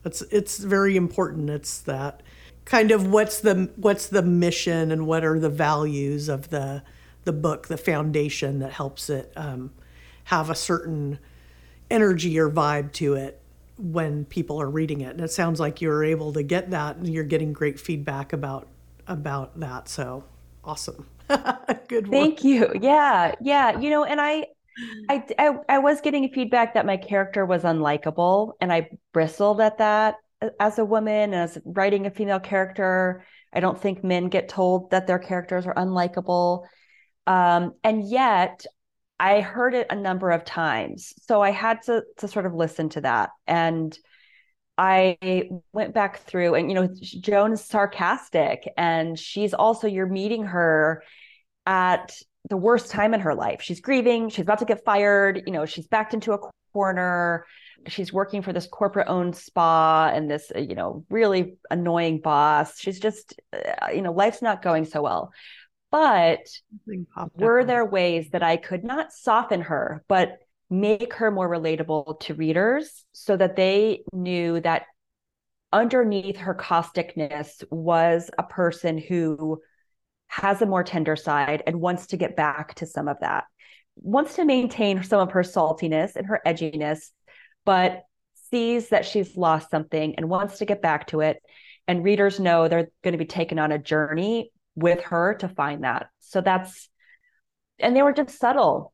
it's 0.04 0.22
it's 0.22 0.58
very 0.58 0.96
important 0.96 1.50
it's 1.50 1.80
that 1.80 2.22
kind 2.64 2.90
of 2.90 3.06
what's 3.08 3.40
the 3.40 3.70
what's 3.76 4.06
the 4.06 4.22
mission 4.22 4.90
and 4.90 5.06
what 5.06 5.24
are 5.24 5.38
the 5.38 5.50
values 5.50 6.28
of 6.28 6.50
the 6.50 6.82
the 7.24 7.32
book, 7.32 7.68
the 7.68 7.76
foundation 7.76 8.58
that 8.60 8.72
helps 8.72 9.10
it 9.10 9.32
um, 9.36 9.72
have 10.24 10.50
a 10.50 10.54
certain 10.54 11.18
energy 11.90 12.38
or 12.38 12.50
vibe 12.50 12.92
to 12.92 13.14
it 13.14 13.40
when 13.78 14.24
people 14.26 14.60
are 14.60 14.70
reading 14.70 15.00
it. 15.00 15.10
And 15.10 15.20
it 15.20 15.30
sounds 15.30 15.58
like 15.58 15.80
you're 15.80 16.04
able 16.04 16.32
to 16.34 16.42
get 16.42 16.70
that, 16.70 16.96
and 16.96 17.08
you're 17.08 17.24
getting 17.24 17.52
great 17.52 17.80
feedback 17.80 18.32
about 18.32 18.68
about 19.06 19.58
that. 19.60 19.88
So 19.88 20.24
awesome, 20.62 21.06
good. 21.88 22.08
Thank 22.10 22.44
you. 22.44 22.70
Yeah, 22.80 23.34
yeah. 23.40 23.78
You 23.78 23.90
know, 23.90 24.04
and 24.04 24.20
I, 24.20 24.46
I, 25.08 25.24
I, 25.38 25.58
I 25.68 25.78
was 25.78 26.00
getting 26.00 26.28
feedback 26.30 26.74
that 26.74 26.86
my 26.86 26.96
character 26.96 27.44
was 27.46 27.62
unlikable, 27.62 28.52
and 28.60 28.72
I 28.72 28.90
bristled 29.12 29.60
at 29.60 29.78
that 29.78 30.16
as 30.60 30.78
a 30.78 30.84
woman 30.84 31.34
as 31.34 31.58
writing 31.64 32.06
a 32.06 32.10
female 32.10 32.40
character 32.40 33.24
i 33.52 33.60
don't 33.60 33.80
think 33.80 34.04
men 34.04 34.28
get 34.28 34.48
told 34.48 34.90
that 34.90 35.06
their 35.06 35.18
characters 35.18 35.66
are 35.66 35.74
unlikable. 35.74 36.64
Um, 37.26 37.72
and 37.82 38.06
yet 38.08 38.64
i 39.18 39.40
heard 39.40 39.74
it 39.74 39.86
a 39.90 39.96
number 39.96 40.30
of 40.30 40.44
times. 40.44 41.14
So 41.26 41.40
i 41.40 41.50
had 41.50 41.82
to 41.82 42.02
to 42.18 42.28
sort 42.28 42.46
of 42.46 42.54
listen 42.54 42.88
to 42.90 43.00
that. 43.02 43.30
And 43.46 43.96
i 44.76 45.16
went 45.72 45.94
back 45.94 46.18
through 46.24 46.56
and 46.56 46.68
you 46.68 46.74
know 46.74 46.88
joan's 47.00 47.64
sarcastic 47.64 48.68
and 48.76 49.16
she's 49.16 49.54
also 49.54 49.86
you're 49.86 50.08
meeting 50.08 50.42
her 50.42 51.04
at 51.64 52.12
the 52.50 52.56
worst 52.56 52.90
time 52.90 53.14
in 53.14 53.20
her 53.20 53.34
life. 53.34 53.62
She's 53.62 53.80
grieving 53.80 54.28
she's 54.30 54.42
about 54.42 54.58
to 54.58 54.64
get 54.64 54.84
fired 54.84 55.42
you 55.46 55.52
know 55.52 55.64
she's 55.64 55.86
backed 55.86 56.12
into 56.12 56.32
a 56.32 56.38
corner 56.72 57.46
she's 57.88 58.12
working 58.12 58.42
for 58.42 58.52
this 58.52 58.66
corporate 58.66 59.08
owned 59.08 59.36
spa 59.36 60.10
and 60.12 60.30
this 60.30 60.50
uh, 60.54 60.60
you 60.60 60.74
know 60.74 61.04
really 61.10 61.56
annoying 61.70 62.20
boss. 62.20 62.78
She's 62.78 63.00
just 63.00 63.40
uh, 63.52 63.88
you 63.92 64.02
know 64.02 64.12
life's 64.12 64.42
not 64.42 64.62
going 64.62 64.84
so 64.84 65.02
well. 65.02 65.32
But 65.90 66.40
were 67.36 67.64
there 67.64 67.84
ways 67.84 68.30
that 68.30 68.42
i 68.42 68.56
could 68.56 68.82
not 68.82 69.12
soften 69.12 69.60
her 69.60 70.04
but 70.08 70.38
make 70.70 71.14
her 71.14 71.30
more 71.30 71.48
relatable 71.48 72.18
to 72.20 72.34
readers 72.34 73.04
so 73.12 73.36
that 73.36 73.56
they 73.56 74.02
knew 74.12 74.60
that 74.60 74.86
underneath 75.72 76.36
her 76.36 76.54
causticness 76.54 77.62
was 77.70 78.30
a 78.38 78.42
person 78.42 78.98
who 78.98 79.60
has 80.26 80.62
a 80.62 80.66
more 80.66 80.82
tender 80.82 81.16
side 81.16 81.62
and 81.66 81.80
wants 81.80 82.08
to 82.08 82.16
get 82.16 82.34
back 82.34 82.74
to 82.74 82.86
some 82.86 83.06
of 83.06 83.20
that 83.20 83.44
wants 83.96 84.34
to 84.36 84.44
maintain 84.44 85.02
some 85.02 85.20
of 85.20 85.32
her 85.32 85.42
saltiness 85.42 86.16
and 86.16 86.26
her 86.26 86.40
edginess 86.46 87.10
but 87.64 88.02
sees 88.50 88.90
that 88.90 89.04
she's 89.04 89.36
lost 89.36 89.70
something 89.70 90.14
and 90.16 90.28
wants 90.28 90.58
to 90.58 90.64
get 90.64 90.82
back 90.82 91.08
to 91.08 91.20
it. 91.20 91.42
And 91.86 92.04
readers 92.04 92.40
know 92.40 92.68
they're 92.68 92.90
going 93.02 93.12
to 93.12 93.18
be 93.18 93.26
taken 93.26 93.58
on 93.58 93.72
a 93.72 93.78
journey 93.78 94.50
with 94.74 95.02
her 95.02 95.34
to 95.34 95.48
find 95.48 95.84
that. 95.84 96.08
So 96.20 96.40
that's, 96.40 96.88
and 97.78 97.94
they 97.94 98.02
were 98.02 98.12
just 98.12 98.38
subtle. 98.38 98.92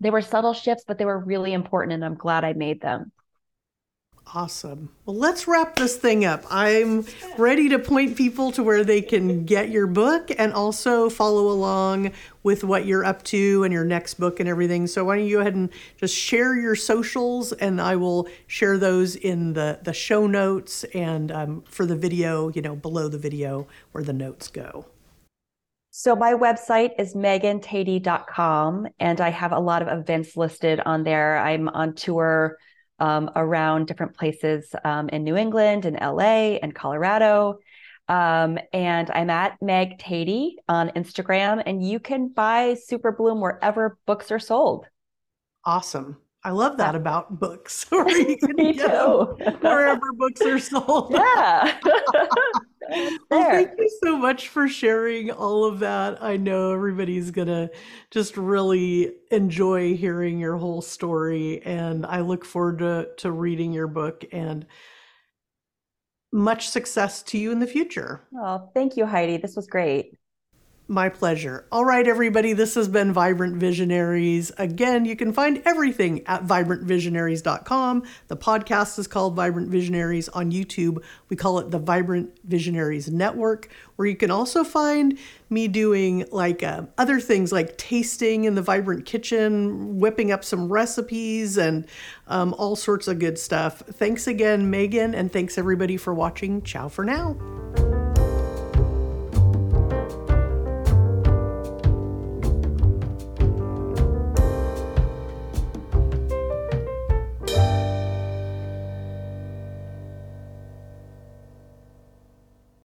They 0.00 0.10
were 0.10 0.22
subtle 0.22 0.54
shifts, 0.54 0.84
but 0.86 0.98
they 0.98 1.04
were 1.04 1.18
really 1.18 1.52
important. 1.52 1.94
And 1.94 2.04
I'm 2.04 2.14
glad 2.14 2.44
I 2.44 2.52
made 2.52 2.80
them. 2.80 3.12
Awesome. 4.32 4.90
Well, 5.06 5.16
let's 5.16 5.48
wrap 5.48 5.74
this 5.74 5.96
thing 5.96 6.24
up. 6.24 6.44
I'm 6.50 7.04
ready 7.36 7.68
to 7.70 7.80
point 7.80 8.16
people 8.16 8.52
to 8.52 8.62
where 8.62 8.84
they 8.84 9.02
can 9.02 9.44
get 9.44 9.70
your 9.70 9.88
book 9.88 10.30
and 10.38 10.52
also 10.52 11.10
follow 11.10 11.50
along 11.50 12.12
with 12.44 12.62
what 12.62 12.86
you're 12.86 13.04
up 13.04 13.24
to 13.24 13.64
and 13.64 13.72
your 13.72 13.84
next 13.84 14.14
book 14.14 14.38
and 14.38 14.48
everything. 14.48 14.86
So 14.86 15.04
why 15.04 15.16
don't 15.16 15.26
you 15.26 15.38
go 15.38 15.40
ahead 15.40 15.56
and 15.56 15.68
just 15.96 16.16
share 16.16 16.54
your 16.54 16.76
socials 16.76 17.52
and 17.54 17.80
I 17.80 17.96
will 17.96 18.28
share 18.46 18.78
those 18.78 19.16
in 19.16 19.54
the, 19.54 19.80
the 19.82 19.92
show 19.92 20.28
notes 20.28 20.84
and 20.94 21.32
um, 21.32 21.64
for 21.66 21.84
the 21.84 21.96
video, 21.96 22.50
you 22.50 22.62
know, 22.62 22.76
below 22.76 23.08
the 23.08 23.18
video 23.18 23.66
where 23.90 24.04
the 24.04 24.12
notes 24.12 24.46
go. 24.46 24.86
So 25.90 26.14
my 26.14 26.34
website 26.34 26.92
is 26.98 27.14
megantady.com 27.14 28.86
and 29.00 29.20
I 29.20 29.30
have 29.30 29.50
a 29.50 29.58
lot 29.58 29.82
of 29.82 29.88
events 29.88 30.36
listed 30.36 30.80
on 30.86 31.02
there. 31.02 31.36
I'm 31.38 31.68
on 31.68 31.94
tour 31.94 32.58
um, 33.00 33.30
around 33.34 33.86
different 33.86 34.16
places 34.16 34.74
um, 34.84 35.08
in 35.08 35.24
New 35.24 35.36
England 35.36 35.84
and 35.84 35.98
LA 36.00 36.58
and 36.62 36.74
Colorado. 36.74 37.58
Um, 38.08 38.58
and 38.72 39.10
I'm 39.10 39.30
at 39.30 39.56
Meg 39.62 39.98
Tady 39.98 40.56
on 40.68 40.88
Instagram, 40.90 41.62
and 41.64 41.84
you 41.84 42.00
can 42.00 42.28
buy 42.28 42.74
Super 42.74 43.12
Bloom 43.12 43.40
wherever 43.40 43.98
books 44.06 44.30
are 44.30 44.38
sold. 44.38 44.86
Awesome. 45.64 46.16
I 46.42 46.50
love 46.50 46.78
that 46.78 46.94
about 46.94 47.38
books, 47.38 47.86
you 47.92 48.36
can 48.40 48.56
get 48.56 48.76
them 48.90 49.26
wherever 49.60 50.12
books 50.12 50.40
are 50.40 50.58
sold. 50.58 51.12
Yeah. 51.12 51.78
well, 53.30 53.50
thank 53.50 53.70
you 53.78 53.98
so 54.02 54.16
much 54.16 54.48
for 54.48 54.66
sharing 54.66 55.30
all 55.30 55.64
of 55.64 55.80
that. 55.80 56.22
I 56.22 56.38
know 56.38 56.72
everybody's 56.72 57.30
gonna 57.30 57.68
just 58.10 58.38
really 58.38 59.12
enjoy 59.30 59.96
hearing 59.96 60.38
your 60.38 60.56
whole 60.56 60.80
story, 60.80 61.62
and 61.62 62.06
I 62.06 62.20
look 62.20 62.44
forward 62.44 62.78
to 62.78 63.08
to 63.18 63.30
reading 63.30 63.72
your 63.72 63.88
book 63.88 64.24
and 64.32 64.66
much 66.32 66.68
success 66.68 67.22
to 67.24 67.38
you 67.38 67.52
in 67.52 67.58
the 67.58 67.66
future. 67.66 68.22
Oh, 68.34 68.70
thank 68.72 68.96
you, 68.96 69.04
Heidi. 69.04 69.36
This 69.36 69.56
was 69.56 69.66
great. 69.66 70.16
My 70.90 71.08
pleasure. 71.08 71.66
All 71.70 71.84
right, 71.84 72.04
everybody, 72.04 72.52
this 72.52 72.74
has 72.74 72.88
been 72.88 73.12
Vibrant 73.12 73.58
Visionaries. 73.58 74.50
Again, 74.58 75.04
you 75.04 75.14
can 75.14 75.32
find 75.32 75.62
everything 75.64 76.26
at 76.26 76.44
vibrantvisionaries.com. 76.44 78.02
The 78.26 78.36
podcast 78.36 78.98
is 78.98 79.06
called 79.06 79.36
Vibrant 79.36 79.68
Visionaries 79.68 80.28
on 80.30 80.50
YouTube. 80.50 81.00
We 81.28 81.36
call 81.36 81.60
it 81.60 81.70
the 81.70 81.78
Vibrant 81.78 82.36
Visionaries 82.42 83.08
Network, 83.08 83.68
where 83.94 84.08
you 84.08 84.16
can 84.16 84.32
also 84.32 84.64
find 84.64 85.16
me 85.48 85.68
doing 85.68 86.26
like 86.32 86.64
uh, 86.64 86.86
other 86.98 87.20
things 87.20 87.52
like 87.52 87.78
tasting 87.78 88.42
in 88.42 88.56
the 88.56 88.62
Vibrant 88.62 89.06
Kitchen, 89.06 90.00
whipping 90.00 90.32
up 90.32 90.44
some 90.44 90.72
recipes, 90.72 91.56
and 91.56 91.86
um, 92.26 92.52
all 92.54 92.74
sorts 92.74 93.06
of 93.06 93.20
good 93.20 93.38
stuff. 93.38 93.78
Thanks 93.92 94.26
again, 94.26 94.70
Megan, 94.70 95.14
and 95.14 95.32
thanks 95.32 95.56
everybody 95.56 95.96
for 95.96 96.12
watching. 96.12 96.62
Ciao 96.62 96.88
for 96.88 97.04
now. 97.04 97.99